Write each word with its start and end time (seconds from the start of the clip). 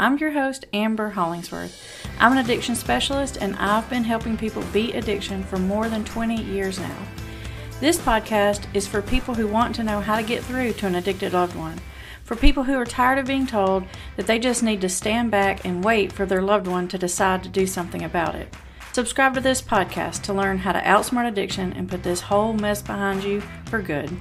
I'm 0.00 0.16
your 0.18 0.30
host, 0.30 0.64
Amber 0.72 1.10
Hollingsworth. 1.10 2.06
I'm 2.20 2.30
an 2.30 2.38
addiction 2.38 2.76
specialist 2.76 3.38
and 3.40 3.56
I've 3.56 3.90
been 3.90 4.04
helping 4.04 4.36
people 4.36 4.62
beat 4.72 4.94
addiction 4.94 5.42
for 5.42 5.58
more 5.58 5.88
than 5.88 6.04
20 6.04 6.40
years 6.40 6.78
now. 6.78 6.96
This 7.80 7.98
podcast 7.98 8.72
is 8.74 8.86
for 8.86 9.02
people 9.02 9.34
who 9.34 9.48
want 9.48 9.74
to 9.74 9.82
know 9.82 10.00
how 10.00 10.14
to 10.14 10.22
get 10.22 10.44
through 10.44 10.74
to 10.74 10.86
an 10.86 10.94
addicted 10.94 11.32
loved 11.32 11.56
one, 11.56 11.80
for 12.22 12.36
people 12.36 12.62
who 12.62 12.78
are 12.78 12.84
tired 12.84 13.18
of 13.18 13.26
being 13.26 13.44
told 13.44 13.86
that 14.16 14.28
they 14.28 14.38
just 14.38 14.62
need 14.62 14.80
to 14.82 14.88
stand 14.88 15.32
back 15.32 15.64
and 15.64 15.84
wait 15.84 16.12
for 16.12 16.24
their 16.24 16.42
loved 16.42 16.68
one 16.68 16.86
to 16.86 16.96
decide 16.96 17.42
to 17.42 17.48
do 17.48 17.66
something 17.66 18.04
about 18.04 18.36
it. 18.36 18.54
Subscribe 18.92 19.34
to 19.34 19.40
this 19.40 19.60
podcast 19.60 20.22
to 20.22 20.32
learn 20.32 20.58
how 20.58 20.70
to 20.70 20.80
outsmart 20.82 21.26
addiction 21.26 21.72
and 21.72 21.88
put 21.88 22.04
this 22.04 22.20
whole 22.20 22.52
mess 22.52 22.82
behind 22.82 23.24
you 23.24 23.42
for 23.64 23.82
good. 23.82 24.16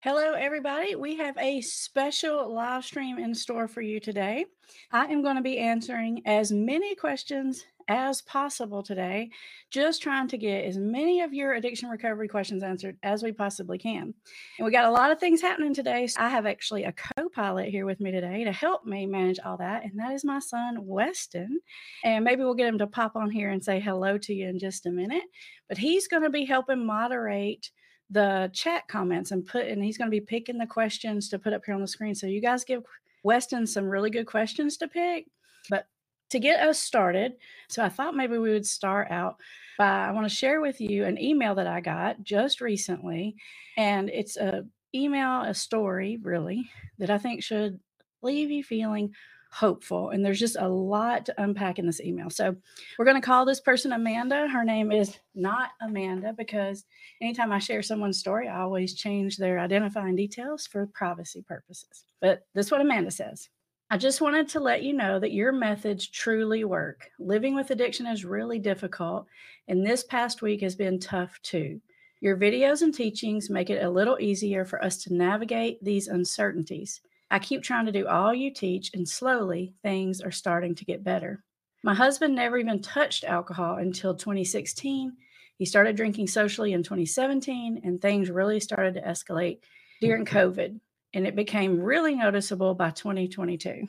Hello, 0.00 0.32
everybody. 0.32 0.96
We 0.96 1.18
have 1.18 1.38
a 1.38 1.60
special 1.60 2.52
live 2.52 2.84
stream 2.84 3.16
in 3.20 3.36
store 3.36 3.68
for 3.68 3.80
you 3.80 4.00
today. 4.00 4.46
I 4.92 5.06
am 5.06 5.22
going 5.22 5.36
to 5.36 5.42
be 5.42 5.58
answering 5.58 6.22
as 6.26 6.52
many 6.52 6.94
questions 6.94 7.64
as 7.88 8.20
possible 8.20 8.82
today, 8.82 9.30
just 9.70 10.02
trying 10.02 10.28
to 10.28 10.36
get 10.36 10.64
as 10.66 10.76
many 10.76 11.22
of 11.22 11.32
your 11.32 11.54
addiction 11.54 11.88
recovery 11.88 12.28
questions 12.28 12.62
answered 12.62 12.98
as 13.02 13.22
we 13.22 13.32
possibly 13.32 13.78
can. 13.78 14.14
And 14.58 14.64
we 14.66 14.70
got 14.70 14.84
a 14.84 14.90
lot 14.90 15.10
of 15.10 15.18
things 15.18 15.40
happening 15.40 15.74
today. 15.74 16.06
So 16.06 16.20
I 16.20 16.28
have 16.28 16.46
actually 16.46 16.84
a 16.84 16.92
co 16.92 17.28
pilot 17.30 17.68
here 17.68 17.86
with 17.86 18.00
me 18.00 18.12
today 18.12 18.44
to 18.44 18.52
help 18.52 18.84
me 18.84 19.06
manage 19.06 19.38
all 19.44 19.56
that. 19.56 19.84
And 19.84 19.98
that 19.98 20.12
is 20.12 20.24
my 20.24 20.38
son, 20.38 20.86
Weston. 20.86 21.60
And 22.04 22.24
maybe 22.24 22.42
we'll 22.42 22.54
get 22.54 22.68
him 22.68 22.78
to 22.78 22.86
pop 22.86 23.16
on 23.16 23.30
here 23.30 23.50
and 23.50 23.64
say 23.64 23.80
hello 23.80 24.18
to 24.18 24.34
you 24.34 24.48
in 24.48 24.58
just 24.58 24.86
a 24.86 24.90
minute. 24.90 25.24
But 25.68 25.78
he's 25.78 26.08
going 26.08 26.22
to 26.24 26.30
be 26.30 26.44
helping 26.44 26.84
moderate 26.84 27.70
the 28.10 28.50
chat 28.54 28.88
comments 28.88 29.32
and 29.32 29.44
put 29.44 29.66
and 29.66 29.84
he's 29.84 29.98
going 29.98 30.10
to 30.10 30.14
be 30.14 30.20
picking 30.20 30.56
the 30.56 30.66
questions 30.66 31.28
to 31.28 31.38
put 31.38 31.52
up 31.52 31.62
here 31.66 31.74
on 31.74 31.80
the 31.82 31.86
screen 31.86 32.14
so 32.14 32.26
you 32.26 32.40
guys 32.40 32.64
give 32.64 32.82
weston 33.22 33.66
some 33.66 33.84
really 33.88 34.10
good 34.10 34.26
questions 34.26 34.76
to 34.76 34.88
pick 34.88 35.26
but 35.70 35.86
to 36.30 36.38
get 36.38 36.60
us 36.60 36.78
started 36.78 37.32
so 37.68 37.82
i 37.82 37.88
thought 37.88 38.16
maybe 38.16 38.38
we 38.38 38.50
would 38.50 38.66
start 38.66 39.10
out 39.10 39.36
by 39.78 40.06
i 40.06 40.10
want 40.10 40.28
to 40.28 40.34
share 40.34 40.60
with 40.60 40.80
you 40.80 41.04
an 41.04 41.20
email 41.20 41.54
that 41.54 41.66
i 41.66 41.80
got 41.80 42.22
just 42.22 42.60
recently 42.60 43.34
and 43.76 44.08
it's 44.10 44.36
a 44.36 44.64
email 44.94 45.42
a 45.42 45.54
story 45.54 46.18
really 46.22 46.70
that 46.98 47.10
i 47.10 47.18
think 47.18 47.42
should 47.42 47.78
leave 48.22 48.50
you 48.50 48.64
feeling 48.64 49.12
hopeful. 49.50 50.10
And 50.10 50.24
there's 50.24 50.38
just 50.38 50.56
a 50.58 50.68
lot 50.68 51.26
to 51.26 51.42
unpack 51.42 51.78
in 51.78 51.86
this 51.86 52.00
email. 52.00 52.30
So 52.30 52.54
we're 52.98 53.04
going 53.04 53.20
to 53.20 53.26
call 53.26 53.44
this 53.44 53.60
person 53.60 53.92
Amanda. 53.92 54.48
Her 54.48 54.64
name 54.64 54.92
is 54.92 55.18
not 55.34 55.70
Amanda 55.80 56.34
because 56.36 56.84
anytime 57.20 57.52
I 57.52 57.58
share 57.58 57.82
someone's 57.82 58.18
story, 58.18 58.48
I 58.48 58.60
always 58.60 58.94
change 58.94 59.36
their 59.36 59.58
identifying 59.58 60.16
details 60.16 60.66
for 60.66 60.86
privacy 60.86 61.42
purposes. 61.42 62.04
But 62.20 62.46
this 62.54 62.66
is 62.66 62.72
what 62.72 62.80
Amanda 62.80 63.10
says. 63.10 63.48
I 63.90 63.96
just 63.96 64.20
wanted 64.20 64.48
to 64.50 64.60
let 64.60 64.82
you 64.82 64.92
know 64.92 65.18
that 65.18 65.32
your 65.32 65.50
methods 65.50 66.06
truly 66.06 66.62
work. 66.64 67.08
Living 67.18 67.54
with 67.54 67.70
addiction 67.70 68.06
is 68.06 68.22
really 68.22 68.58
difficult, 68.58 69.26
and 69.66 69.86
this 69.86 70.04
past 70.04 70.42
week 70.42 70.60
has 70.60 70.76
been 70.76 71.00
tough 71.00 71.40
too. 71.42 71.80
Your 72.20 72.36
videos 72.36 72.82
and 72.82 72.92
teachings 72.92 73.48
make 73.48 73.70
it 73.70 73.82
a 73.82 73.88
little 73.88 74.18
easier 74.20 74.66
for 74.66 74.84
us 74.84 74.98
to 75.04 75.14
navigate 75.14 75.82
these 75.82 76.08
uncertainties. 76.08 77.00
I 77.30 77.38
keep 77.38 77.62
trying 77.62 77.86
to 77.86 77.92
do 77.92 78.06
all 78.06 78.34
you 78.34 78.50
teach, 78.52 78.90
and 78.94 79.08
slowly 79.08 79.74
things 79.82 80.20
are 80.20 80.30
starting 80.30 80.74
to 80.76 80.84
get 80.84 81.04
better. 81.04 81.44
My 81.84 81.94
husband 81.94 82.34
never 82.34 82.58
even 82.58 82.80
touched 82.80 83.24
alcohol 83.24 83.76
until 83.76 84.14
2016. 84.14 85.12
He 85.58 85.64
started 85.64 85.96
drinking 85.96 86.28
socially 86.28 86.72
in 86.72 86.82
2017, 86.82 87.82
and 87.84 88.00
things 88.00 88.30
really 88.30 88.60
started 88.60 88.94
to 88.94 89.02
escalate 89.02 89.58
during 90.00 90.24
mm-hmm. 90.24 90.36
COVID, 90.36 90.80
and 91.14 91.26
it 91.26 91.36
became 91.36 91.80
really 91.80 92.14
noticeable 92.14 92.74
by 92.74 92.90
2022. 92.90 93.86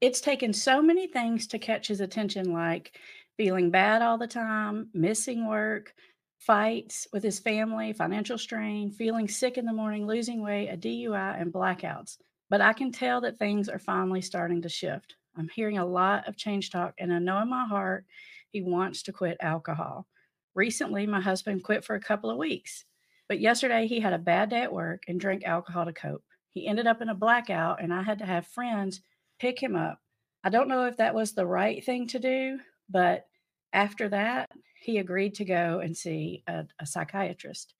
It's 0.00 0.20
taken 0.20 0.52
so 0.52 0.80
many 0.80 1.08
things 1.08 1.48
to 1.48 1.58
catch 1.58 1.88
his 1.88 2.00
attention, 2.00 2.52
like 2.52 2.96
feeling 3.36 3.70
bad 3.70 4.00
all 4.00 4.16
the 4.16 4.26
time, 4.26 4.88
missing 4.94 5.46
work, 5.46 5.94
fights 6.38 7.08
with 7.12 7.22
his 7.22 7.40
family, 7.40 7.92
financial 7.92 8.38
strain, 8.38 8.90
feeling 8.90 9.28
sick 9.28 9.58
in 9.58 9.66
the 9.66 9.72
morning, 9.72 10.06
losing 10.06 10.42
weight, 10.42 10.68
a 10.68 10.76
DUI, 10.76 11.40
and 11.40 11.52
blackouts. 11.52 12.16
But 12.50 12.60
I 12.60 12.72
can 12.72 12.92
tell 12.92 13.20
that 13.20 13.38
things 13.38 13.68
are 13.68 13.78
finally 13.78 14.22
starting 14.22 14.62
to 14.62 14.68
shift. 14.68 15.16
I'm 15.36 15.48
hearing 15.48 15.78
a 15.78 15.86
lot 15.86 16.26
of 16.26 16.36
change 16.36 16.70
talk, 16.70 16.94
and 16.98 17.12
I 17.12 17.18
know 17.18 17.40
in 17.40 17.48
my 17.48 17.66
heart 17.66 18.04
he 18.50 18.62
wants 18.62 19.02
to 19.04 19.12
quit 19.12 19.36
alcohol. 19.40 20.06
Recently, 20.54 21.06
my 21.06 21.20
husband 21.20 21.62
quit 21.62 21.84
for 21.84 21.94
a 21.94 22.00
couple 22.00 22.30
of 22.30 22.38
weeks, 22.38 22.84
but 23.28 23.40
yesterday 23.40 23.86
he 23.86 24.00
had 24.00 24.14
a 24.14 24.18
bad 24.18 24.50
day 24.50 24.62
at 24.62 24.72
work 24.72 25.02
and 25.06 25.20
drank 25.20 25.44
alcohol 25.44 25.84
to 25.84 25.92
cope. 25.92 26.24
He 26.50 26.66
ended 26.66 26.86
up 26.86 27.02
in 27.02 27.10
a 27.10 27.14
blackout, 27.14 27.82
and 27.82 27.92
I 27.92 28.02
had 28.02 28.18
to 28.18 28.26
have 28.26 28.46
friends 28.46 29.02
pick 29.38 29.62
him 29.62 29.76
up. 29.76 30.00
I 30.42 30.48
don't 30.48 30.68
know 30.68 30.86
if 30.86 30.96
that 30.96 31.14
was 31.14 31.32
the 31.32 31.46
right 31.46 31.84
thing 31.84 32.06
to 32.08 32.18
do, 32.18 32.58
but 32.88 33.26
after 33.72 34.08
that, 34.08 34.50
he 34.80 34.98
agreed 34.98 35.34
to 35.34 35.44
go 35.44 35.80
and 35.80 35.96
see 35.96 36.42
a, 36.46 36.64
a 36.80 36.86
psychiatrist. 36.86 37.74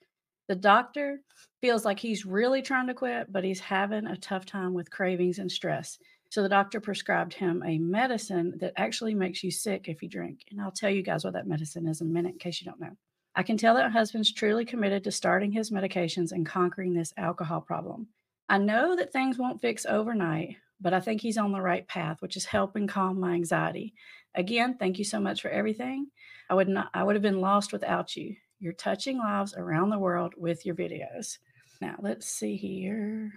The 0.48 0.56
doctor 0.56 1.20
feels 1.60 1.84
like 1.84 1.98
he's 1.98 2.24
really 2.24 2.62
trying 2.62 2.86
to 2.86 2.94
quit, 2.94 3.30
but 3.30 3.44
he's 3.44 3.60
having 3.60 4.06
a 4.06 4.16
tough 4.16 4.46
time 4.46 4.74
with 4.74 4.90
cravings 4.90 5.38
and 5.38 5.50
stress. 5.50 5.98
So 6.30 6.42
the 6.42 6.48
doctor 6.48 6.80
prescribed 6.80 7.34
him 7.34 7.62
a 7.64 7.78
medicine 7.78 8.54
that 8.60 8.74
actually 8.76 9.14
makes 9.14 9.42
you 9.42 9.50
sick 9.50 9.88
if 9.88 10.02
you 10.02 10.08
drink. 10.08 10.40
And 10.50 10.60
I'll 10.60 10.70
tell 10.70 10.90
you 10.90 11.02
guys 11.02 11.24
what 11.24 11.34
that 11.34 11.46
medicine 11.46 11.86
is 11.86 12.00
in 12.00 12.08
a 12.08 12.10
minute 12.10 12.32
in 12.32 12.38
case 12.38 12.60
you 12.60 12.66
don't 12.66 12.80
know. 12.80 12.96
I 13.34 13.42
can 13.42 13.56
tell 13.56 13.74
that 13.74 13.92
husband's 13.92 14.32
truly 14.32 14.64
committed 14.64 15.04
to 15.04 15.12
starting 15.12 15.52
his 15.52 15.70
medications 15.70 16.32
and 16.32 16.44
conquering 16.44 16.92
this 16.92 17.14
alcohol 17.16 17.60
problem. 17.60 18.08
I 18.48 18.58
know 18.58 18.96
that 18.96 19.12
things 19.12 19.38
won't 19.38 19.60
fix 19.60 19.86
overnight, 19.86 20.56
but 20.80 20.94
I 20.94 21.00
think 21.00 21.20
he's 21.20 21.38
on 21.38 21.52
the 21.52 21.60
right 21.60 21.86
path, 21.86 22.20
which 22.20 22.36
is 22.36 22.46
helping 22.46 22.86
calm 22.86 23.20
my 23.20 23.34
anxiety. 23.34 23.94
Again, 24.34 24.76
thank 24.78 24.98
you 24.98 25.04
so 25.04 25.20
much 25.20 25.42
for 25.42 25.48
everything. 25.48 26.08
I 26.50 26.54
would 26.54 26.68
not 26.68 26.88
I 26.94 27.04
would 27.04 27.16
have 27.16 27.22
been 27.22 27.40
lost 27.40 27.72
without 27.72 28.16
you. 28.16 28.36
You're 28.60 28.72
touching 28.72 29.18
lives 29.18 29.54
around 29.56 29.90
the 29.90 29.98
world 29.98 30.34
with 30.36 30.66
your 30.66 30.74
videos. 30.74 31.38
Now, 31.80 31.94
let's 32.00 32.26
see 32.26 32.56
here. 32.56 33.32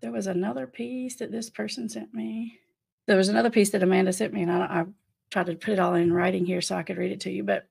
There 0.00 0.12
was 0.12 0.26
another 0.26 0.66
piece 0.66 1.16
that 1.16 1.32
this 1.32 1.48
person 1.50 1.88
sent 1.88 2.12
me. 2.12 2.58
There 3.06 3.16
was 3.16 3.30
another 3.30 3.50
piece 3.50 3.70
that 3.70 3.82
Amanda 3.82 4.12
sent 4.12 4.34
me, 4.34 4.42
and 4.42 4.52
I, 4.52 4.58
I 4.58 4.84
tried 5.30 5.46
to 5.46 5.54
put 5.54 5.72
it 5.72 5.78
all 5.78 5.94
in 5.94 6.12
writing 6.12 6.44
here 6.44 6.60
so 6.60 6.76
I 6.76 6.82
could 6.82 6.98
read 6.98 7.12
it 7.12 7.20
to 7.20 7.30
you. 7.30 7.42
But 7.42 7.66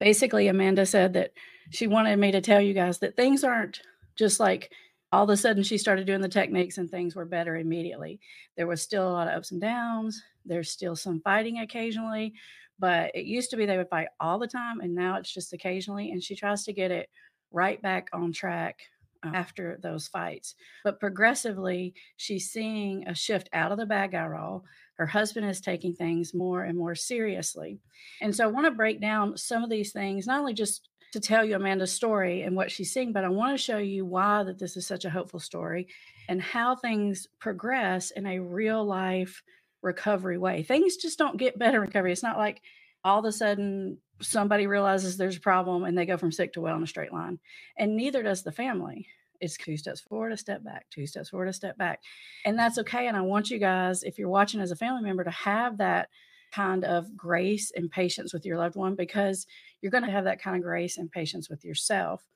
basically, 0.00 0.48
Amanda 0.48 0.84
said 0.86 1.12
that 1.12 1.32
she 1.70 1.86
wanted 1.86 2.18
me 2.18 2.32
to 2.32 2.40
tell 2.40 2.60
you 2.60 2.74
guys 2.74 2.98
that 2.98 3.16
things 3.16 3.44
aren't 3.44 3.80
just 4.16 4.40
like 4.40 4.72
all 5.12 5.24
of 5.24 5.30
a 5.30 5.36
sudden 5.36 5.62
she 5.62 5.78
started 5.78 6.06
doing 6.06 6.20
the 6.20 6.28
techniques 6.28 6.78
and 6.78 6.88
things 6.90 7.16
were 7.16 7.24
better 7.24 7.56
immediately. 7.56 8.20
There 8.56 8.66
was 8.66 8.82
still 8.82 9.08
a 9.08 9.12
lot 9.12 9.28
of 9.28 9.34
ups 9.34 9.50
and 9.50 9.60
downs. 9.60 10.22
There's 10.44 10.70
still 10.70 10.94
some 10.96 11.20
fighting 11.20 11.58
occasionally, 11.58 12.34
but 12.80 13.12
it 13.14 13.26
used 13.26 13.50
to 13.50 13.56
be 13.56 13.66
they 13.66 13.76
would 13.76 13.90
fight 13.90 14.08
all 14.18 14.38
the 14.38 14.46
time, 14.46 14.80
and 14.80 14.94
now 14.94 15.16
it's 15.16 15.32
just 15.32 15.52
occasionally. 15.52 16.10
And 16.10 16.22
she 16.22 16.34
tries 16.34 16.64
to 16.64 16.72
get 16.72 16.90
it 16.90 17.08
right 17.52 17.80
back 17.82 18.08
on 18.12 18.32
track 18.32 18.80
uh, 19.24 19.30
after 19.34 19.78
those 19.82 20.08
fights. 20.08 20.54
But 20.82 20.98
progressively, 20.98 21.94
she's 22.16 22.50
seeing 22.50 23.06
a 23.06 23.14
shift 23.14 23.50
out 23.52 23.70
of 23.70 23.78
the 23.78 23.86
bad 23.86 24.12
guy 24.12 24.26
role. 24.26 24.64
Her 24.94 25.06
husband 25.06 25.48
is 25.48 25.60
taking 25.60 25.94
things 25.94 26.34
more 26.34 26.64
and 26.64 26.76
more 26.76 26.94
seriously. 26.94 27.78
And 28.22 28.34
so 28.34 28.44
I 28.44 28.48
want 28.48 28.66
to 28.66 28.70
break 28.70 29.00
down 29.00 29.36
some 29.36 29.62
of 29.62 29.70
these 29.70 29.92
things, 29.92 30.26
not 30.26 30.40
only 30.40 30.54
just 30.54 30.88
to 31.12 31.20
tell 31.20 31.44
you 31.44 31.56
Amanda's 31.56 31.92
story 31.92 32.42
and 32.42 32.54
what 32.54 32.70
she's 32.70 32.92
seeing, 32.92 33.12
but 33.12 33.24
I 33.24 33.28
want 33.28 33.56
to 33.56 33.62
show 33.62 33.78
you 33.78 34.06
why 34.06 34.44
that 34.44 34.58
this 34.58 34.76
is 34.76 34.86
such 34.86 35.04
a 35.04 35.10
hopeful 35.10 35.40
story 35.40 35.88
and 36.28 36.40
how 36.40 36.76
things 36.76 37.26
progress 37.40 38.12
in 38.12 38.26
a 38.26 38.38
real 38.38 38.84
life 38.84 39.42
recovery 39.82 40.38
way. 40.38 40.62
Things 40.62 40.96
just 40.96 41.18
don't 41.18 41.36
get 41.36 41.58
better 41.58 41.80
recovery. 41.80 42.12
It's 42.12 42.22
not 42.22 42.38
like 42.38 42.62
all 43.04 43.20
of 43.20 43.24
a 43.24 43.32
sudden 43.32 43.98
somebody 44.20 44.66
realizes 44.66 45.16
there's 45.16 45.36
a 45.36 45.40
problem 45.40 45.84
and 45.84 45.96
they 45.96 46.06
go 46.06 46.16
from 46.16 46.32
sick 46.32 46.52
to 46.52 46.60
well 46.60 46.76
in 46.76 46.82
a 46.82 46.86
straight 46.86 47.12
line. 47.12 47.38
And 47.78 47.96
neither 47.96 48.22
does 48.22 48.42
the 48.42 48.52
family. 48.52 49.06
It's 49.40 49.56
two 49.56 49.78
steps 49.78 50.00
forward, 50.02 50.32
a 50.32 50.36
step 50.36 50.62
back, 50.62 50.86
two 50.90 51.06
steps 51.06 51.30
forward, 51.30 51.48
a 51.48 51.52
step 51.52 51.78
back. 51.78 52.00
And 52.44 52.58
that's 52.58 52.76
okay. 52.78 53.08
And 53.08 53.16
I 53.16 53.22
want 53.22 53.50
you 53.50 53.58
guys, 53.58 54.02
if 54.02 54.18
you're 54.18 54.28
watching 54.28 54.60
as 54.60 54.70
a 54.70 54.76
family 54.76 55.02
member, 55.02 55.24
to 55.24 55.30
have 55.30 55.78
that 55.78 56.10
kind 56.52 56.84
of 56.84 57.16
grace 57.16 57.72
and 57.74 57.90
patience 57.90 58.34
with 58.34 58.44
your 58.44 58.58
loved 58.58 58.76
one 58.76 58.96
because 58.96 59.46
you're 59.80 59.92
going 59.92 60.04
to 60.04 60.10
have 60.10 60.24
that 60.24 60.42
kind 60.42 60.56
of 60.56 60.62
grace 60.62 60.98
and 60.98 61.10
patience 61.10 61.48
with 61.48 61.64
yourself 61.64 62.26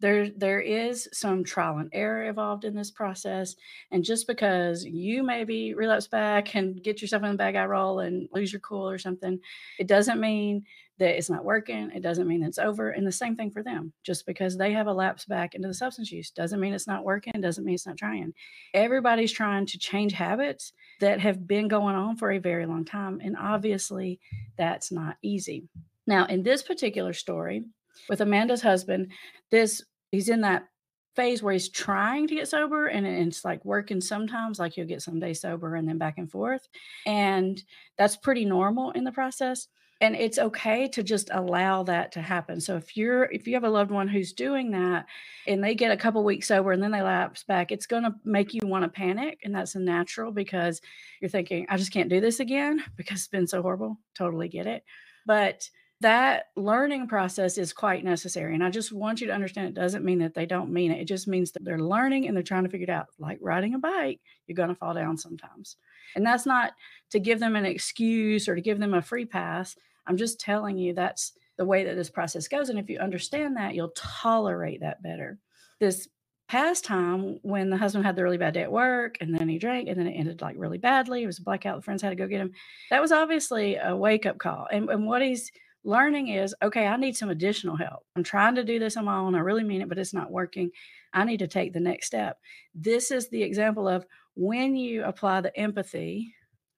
there 0.00 0.30
there 0.30 0.60
is 0.60 1.08
some 1.12 1.42
trial 1.42 1.78
and 1.78 1.90
error 1.92 2.24
involved 2.24 2.64
in 2.64 2.74
this 2.74 2.90
process 2.90 3.56
and 3.90 4.04
just 4.04 4.26
because 4.26 4.84
you 4.84 5.22
maybe 5.22 5.74
relapse 5.74 6.06
back 6.06 6.54
and 6.54 6.82
get 6.82 7.00
yourself 7.00 7.22
in 7.22 7.30
the 7.30 7.36
bad 7.36 7.52
guy 7.52 7.64
role 7.64 8.00
and 8.00 8.28
lose 8.32 8.52
your 8.52 8.60
cool 8.60 8.88
or 8.88 8.98
something 8.98 9.38
it 9.78 9.86
doesn't 9.86 10.20
mean 10.20 10.64
that 10.98 11.16
it's 11.16 11.30
not 11.30 11.44
working 11.44 11.90
it 11.94 12.02
doesn't 12.02 12.28
mean 12.28 12.42
it's 12.42 12.58
over 12.58 12.90
and 12.90 13.06
the 13.06 13.12
same 13.12 13.36
thing 13.36 13.50
for 13.50 13.62
them. 13.62 13.92
Just 14.02 14.26
because 14.26 14.56
they 14.56 14.72
have 14.72 14.86
a 14.86 14.92
lapse 14.92 15.24
back 15.24 15.54
into 15.54 15.68
the 15.68 15.74
substance 15.74 16.10
use 16.10 16.30
doesn't 16.30 16.60
mean 16.60 16.72
it's 16.72 16.86
not 16.86 17.04
working 17.04 17.32
doesn't 17.40 17.64
mean 17.64 17.74
it's 17.74 17.86
not 17.86 17.98
trying. 17.98 18.32
Everybody's 18.74 19.32
trying 19.32 19.66
to 19.66 19.78
change 19.78 20.12
habits 20.12 20.72
that 21.00 21.20
have 21.20 21.46
been 21.46 21.68
going 21.68 21.94
on 21.94 22.16
for 22.16 22.32
a 22.32 22.38
very 22.38 22.66
long 22.66 22.84
time 22.84 23.20
and 23.22 23.36
obviously 23.38 24.20
that's 24.56 24.90
not 24.90 25.16
easy. 25.22 25.68
Now 26.06 26.26
in 26.26 26.42
this 26.42 26.62
particular 26.62 27.12
story 27.12 27.64
with 28.08 28.20
Amanda's 28.20 28.62
husband, 28.62 29.12
this 29.50 29.82
he's 30.10 30.28
in 30.28 30.40
that 30.42 30.68
phase 31.16 31.42
where 31.42 31.52
he's 31.52 31.70
trying 31.70 32.26
to 32.28 32.34
get 32.34 32.48
sober 32.48 32.86
and 32.86 33.06
it's 33.06 33.44
like 33.44 33.64
working 33.64 34.00
sometimes 34.02 34.58
like 34.58 34.76
you'll 34.76 34.86
get 34.86 35.00
some 35.00 35.18
days 35.18 35.40
sober 35.40 35.74
and 35.74 35.88
then 35.88 35.96
back 35.96 36.18
and 36.18 36.30
forth 36.30 36.68
and 37.06 37.62
that's 37.96 38.16
pretty 38.16 38.44
normal 38.44 38.90
in 38.90 39.02
the 39.02 39.10
process 39.10 39.68
and 40.02 40.14
it's 40.14 40.38
okay 40.38 40.88
to 40.88 41.02
just 41.02 41.30
allow 41.32 41.82
that 41.84 42.12
to 42.12 42.20
happen. 42.20 42.60
So 42.60 42.76
if 42.76 42.96
you're 42.96 43.24
if 43.24 43.46
you 43.46 43.54
have 43.54 43.64
a 43.64 43.70
loved 43.70 43.90
one 43.90 44.08
who's 44.08 44.34
doing 44.34 44.70
that 44.72 45.06
and 45.46 45.64
they 45.64 45.74
get 45.74 45.90
a 45.90 45.96
couple 45.96 46.22
weeks 46.22 46.48
sober 46.48 46.72
and 46.72 46.82
then 46.82 46.90
they 46.90 47.00
lapse 47.00 47.44
back 47.44 47.72
it's 47.72 47.86
going 47.86 48.02
to 48.02 48.14
make 48.24 48.52
you 48.52 48.60
want 48.64 48.84
to 48.84 48.88
panic 48.88 49.40
and 49.42 49.54
that's 49.54 49.74
natural 49.74 50.32
because 50.32 50.80
you're 51.20 51.30
thinking 51.30 51.66
i 51.70 51.76
just 51.76 51.92
can't 51.92 52.10
do 52.10 52.20
this 52.20 52.40
again 52.40 52.82
because 52.96 53.20
it's 53.20 53.28
been 53.28 53.46
so 53.46 53.62
horrible. 53.62 53.98
Totally 54.14 54.48
get 54.48 54.66
it. 54.66 54.84
But 55.24 55.68
that 56.00 56.46
learning 56.56 57.08
process 57.08 57.56
is 57.56 57.72
quite 57.72 58.04
necessary. 58.04 58.54
And 58.54 58.62
I 58.62 58.70
just 58.70 58.92
want 58.92 59.20
you 59.20 59.28
to 59.28 59.32
understand 59.32 59.68
it 59.68 59.80
doesn't 59.80 60.04
mean 60.04 60.18
that 60.18 60.34
they 60.34 60.44
don't 60.44 60.70
mean 60.70 60.90
it. 60.90 61.00
It 61.00 61.08
just 61.08 61.26
means 61.26 61.52
that 61.52 61.64
they're 61.64 61.78
learning 61.78 62.26
and 62.26 62.36
they're 62.36 62.42
trying 62.42 62.64
to 62.64 62.68
figure 62.68 62.84
it 62.84 62.90
out. 62.90 63.06
Like 63.18 63.38
riding 63.40 63.74
a 63.74 63.78
bike, 63.78 64.20
you're 64.46 64.56
going 64.56 64.68
to 64.68 64.74
fall 64.74 64.92
down 64.92 65.16
sometimes. 65.16 65.76
And 66.14 66.24
that's 66.24 66.44
not 66.44 66.72
to 67.10 67.18
give 67.18 67.40
them 67.40 67.56
an 67.56 67.64
excuse 67.64 68.48
or 68.48 68.54
to 68.54 68.60
give 68.60 68.78
them 68.78 68.94
a 68.94 69.02
free 69.02 69.24
pass. 69.24 69.74
I'm 70.06 70.18
just 70.18 70.38
telling 70.38 70.76
you 70.76 70.92
that's 70.92 71.32
the 71.56 71.64
way 71.64 71.84
that 71.84 71.96
this 71.96 72.10
process 72.10 72.46
goes. 72.46 72.68
And 72.68 72.78
if 72.78 72.90
you 72.90 72.98
understand 72.98 73.56
that, 73.56 73.74
you'll 73.74 73.92
tolerate 73.96 74.80
that 74.80 75.02
better. 75.02 75.38
This 75.80 76.08
past 76.48 76.84
time 76.84 77.40
when 77.42 77.70
the 77.70 77.76
husband 77.76 78.04
had 78.04 78.14
the 78.14 78.22
really 78.22 78.38
bad 78.38 78.54
day 78.54 78.62
at 78.62 78.70
work 78.70 79.16
and 79.20 79.36
then 79.36 79.48
he 79.48 79.58
drank 79.58 79.88
and 79.88 79.98
then 79.98 80.06
it 80.06 80.12
ended 80.12 80.40
like 80.42 80.54
really 80.58 80.78
badly, 80.78 81.22
it 81.22 81.26
was 81.26 81.38
a 81.38 81.42
blackout, 81.42 81.76
the 81.76 81.82
friends 81.82 82.02
had 82.02 82.10
to 82.10 82.16
go 82.16 82.28
get 82.28 82.40
him. 82.40 82.52
That 82.90 83.02
was 83.02 83.10
obviously 83.10 83.76
a 83.76 83.96
wake 83.96 84.26
up 84.26 84.38
call. 84.38 84.68
And, 84.70 84.88
and 84.88 85.06
what 85.06 85.22
he's 85.22 85.50
learning 85.86 86.28
is 86.28 86.54
okay, 86.62 86.86
I 86.86 86.96
need 86.96 87.16
some 87.16 87.30
additional 87.30 87.76
help. 87.76 88.04
I'm 88.16 88.24
trying 88.24 88.56
to 88.56 88.64
do 88.64 88.78
this 88.78 88.96
on 88.96 89.04
my 89.04 89.16
own. 89.16 89.34
I 89.34 89.38
really 89.38 89.64
mean 89.64 89.80
it, 89.80 89.88
but 89.88 89.98
it's 89.98 90.12
not 90.12 90.32
working. 90.32 90.70
I 91.12 91.24
need 91.24 91.38
to 91.38 91.46
take 91.46 91.72
the 91.72 91.80
next 91.80 92.08
step. 92.08 92.38
This 92.74 93.10
is 93.10 93.28
the 93.28 93.42
example 93.42 93.88
of 93.88 94.04
when 94.34 94.76
you 94.76 95.04
apply 95.04 95.40
the 95.40 95.56
empathy 95.56 96.34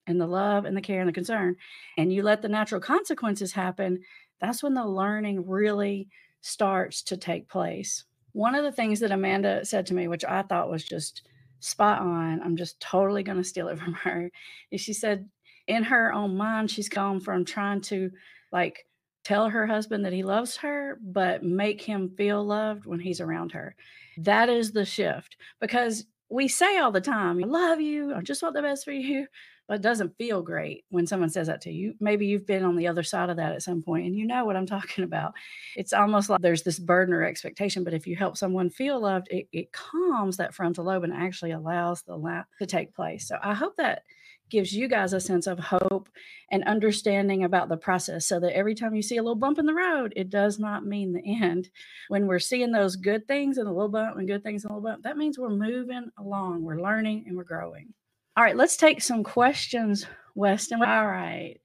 and 0.06 0.20
the 0.20 0.26
love 0.26 0.66
and 0.66 0.76
the 0.76 0.82
care 0.82 1.00
and 1.00 1.08
the 1.08 1.12
concern, 1.12 1.56
and 1.96 2.12
you 2.12 2.22
let 2.22 2.42
the 2.42 2.48
natural 2.48 2.80
consequences 2.80 3.52
happen, 3.52 4.00
that's 4.40 4.62
when 4.62 4.74
the 4.74 4.86
learning 4.86 5.46
really 5.48 6.08
starts 6.42 7.02
to 7.02 7.16
take 7.16 7.48
place. 7.48 8.04
One 8.32 8.54
of 8.54 8.62
the 8.62 8.72
things 8.72 9.00
that 9.00 9.10
Amanda 9.10 9.64
said 9.64 9.86
to 9.86 9.94
me, 9.94 10.06
which 10.06 10.24
I 10.24 10.42
thought 10.42 10.70
was 10.70 10.84
just 10.84 11.22
spot 11.60 12.00
on, 12.00 12.40
I'm 12.42 12.56
just 12.56 12.78
totally 12.78 13.22
going 13.22 13.38
to 13.38 13.44
steal 13.44 13.68
it 13.68 13.78
from 13.82 13.94
her, 13.94 14.30
is 14.70 14.80
she 14.80 14.92
said, 14.92 15.28
in 15.66 15.82
her 15.82 16.12
own 16.12 16.36
mind, 16.36 16.70
she's 16.70 16.88
gone 16.88 17.20
from 17.20 17.44
trying 17.44 17.80
to 17.82 18.10
like 18.52 18.86
tell 19.28 19.50
her 19.50 19.66
husband 19.66 20.06
that 20.06 20.12
he 20.14 20.22
loves 20.22 20.56
her, 20.56 20.98
but 21.02 21.42
make 21.42 21.82
him 21.82 22.08
feel 22.16 22.42
loved 22.42 22.86
when 22.86 22.98
he's 22.98 23.20
around 23.20 23.52
her. 23.52 23.76
That 24.16 24.48
is 24.48 24.72
the 24.72 24.86
shift 24.86 25.36
because 25.60 26.06
we 26.30 26.48
say 26.48 26.78
all 26.78 26.90
the 26.90 27.02
time, 27.02 27.44
I 27.44 27.46
love 27.46 27.78
you, 27.78 28.14
I 28.14 28.22
just 28.22 28.42
want 28.42 28.54
the 28.54 28.62
best 28.62 28.86
for 28.86 28.92
you, 28.92 29.26
but 29.66 29.74
it 29.74 29.82
doesn't 29.82 30.16
feel 30.16 30.40
great 30.40 30.86
when 30.88 31.06
someone 31.06 31.28
says 31.28 31.46
that 31.48 31.60
to 31.62 31.70
you. 31.70 31.92
Maybe 32.00 32.26
you've 32.26 32.46
been 32.46 32.64
on 32.64 32.74
the 32.74 32.86
other 32.86 33.02
side 33.02 33.28
of 33.28 33.36
that 33.36 33.52
at 33.52 33.62
some 33.62 33.82
point 33.82 34.06
and 34.06 34.16
you 34.16 34.26
know 34.26 34.46
what 34.46 34.56
I'm 34.56 34.64
talking 34.78 35.04
about. 35.04 35.34
It's 35.76 35.92
almost 35.92 36.30
like 36.30 36.40
there's 36.40 36.62
this 36.62 36.78
burden 36.78 37.12
or 37.12 37.22
expectation, 37.22 37.84
but 37.84 37.92
if 37.92 38.06
you 38.06 38.16
help 38.16 38.38
someone 38.38 38.70
feel 38.70 38.98
loved, 38.98 39.28
it, 39.30 39.46
it 39.52 39.72
calms 39.72 40.38
that 40.38 40.54
frontal 40.54 40.86
lobe 40.86 41.04
and 41.04 41.12
actually 41.12 41.50
allows 41.50 42.00
the 42.00 42.16
lap 42.16 42.46
to 42.60 42.66
take 42.66 42.94
place. 42.94 43.28
So 43.28 43.36
I 43.42 43.52
hope 43.52 43.76
that 43.76 44.04
gives 44.50 44.72
you 44.72 44.88
guys 44.88 45.12
a 45.12 45.20
sense 45.20 45.46
of 45.46 45.58
hope 45.58 46.08
and 46.50 46.64
understanding 46.64 47.44
about 47.44 47.68
the 47.68 47.76
process 47.76 48.26
so 48.26 48.40
that 48.40 48.56
every 48.56 48.74
time 48.74 48.94
you 48.94 49.02
see 49.02 49.16
a 49.16 49.22
little 49.22 49.34
bump 49.34 49.58
in 49.58 49.66
the 49.66 49.74
road, 49.74 50.12
it 50.16 50.30
does 50.30 50.58
not 50.58 50.86
mean 50.86 51.12
the 51.12 51.42
end. 51.42 51.68
When 52.08 52.26
we're 52.26 52.38
seeing 52.38 52.72
those 52.72 52.96
good 52.96 53.26
things 53.28 53.58
and 53.58 53.68
a 53.68 53.72
little 53.72 53.88
bump 53.88 54.16
and 54.16 54.26
good 54.26 54.42
things 54.42 54.64
and 54.64 54.70
a 54.70 54.74
little 54.74 54.90
bump, 54.90 55.04
that 55.04 55.18
means 55.18 55.38
we're 55.38 55.50
moving 55.50 56.10
along, 56.18 56.62
we're 56.62 56.80
learning 56.80 57.24
and 57.26 57.36
we're 57.36 57.44
growing. 57.44 57.92
All 58.36 58.44
right, 58.44 58.56
let's 58.56 58.76
take 58.76 59.02
some 59.02 59.24
questions, 59.24 60.06
Weston. 60.34 60.82
All 60.82 61.06
right. 61.06 61.58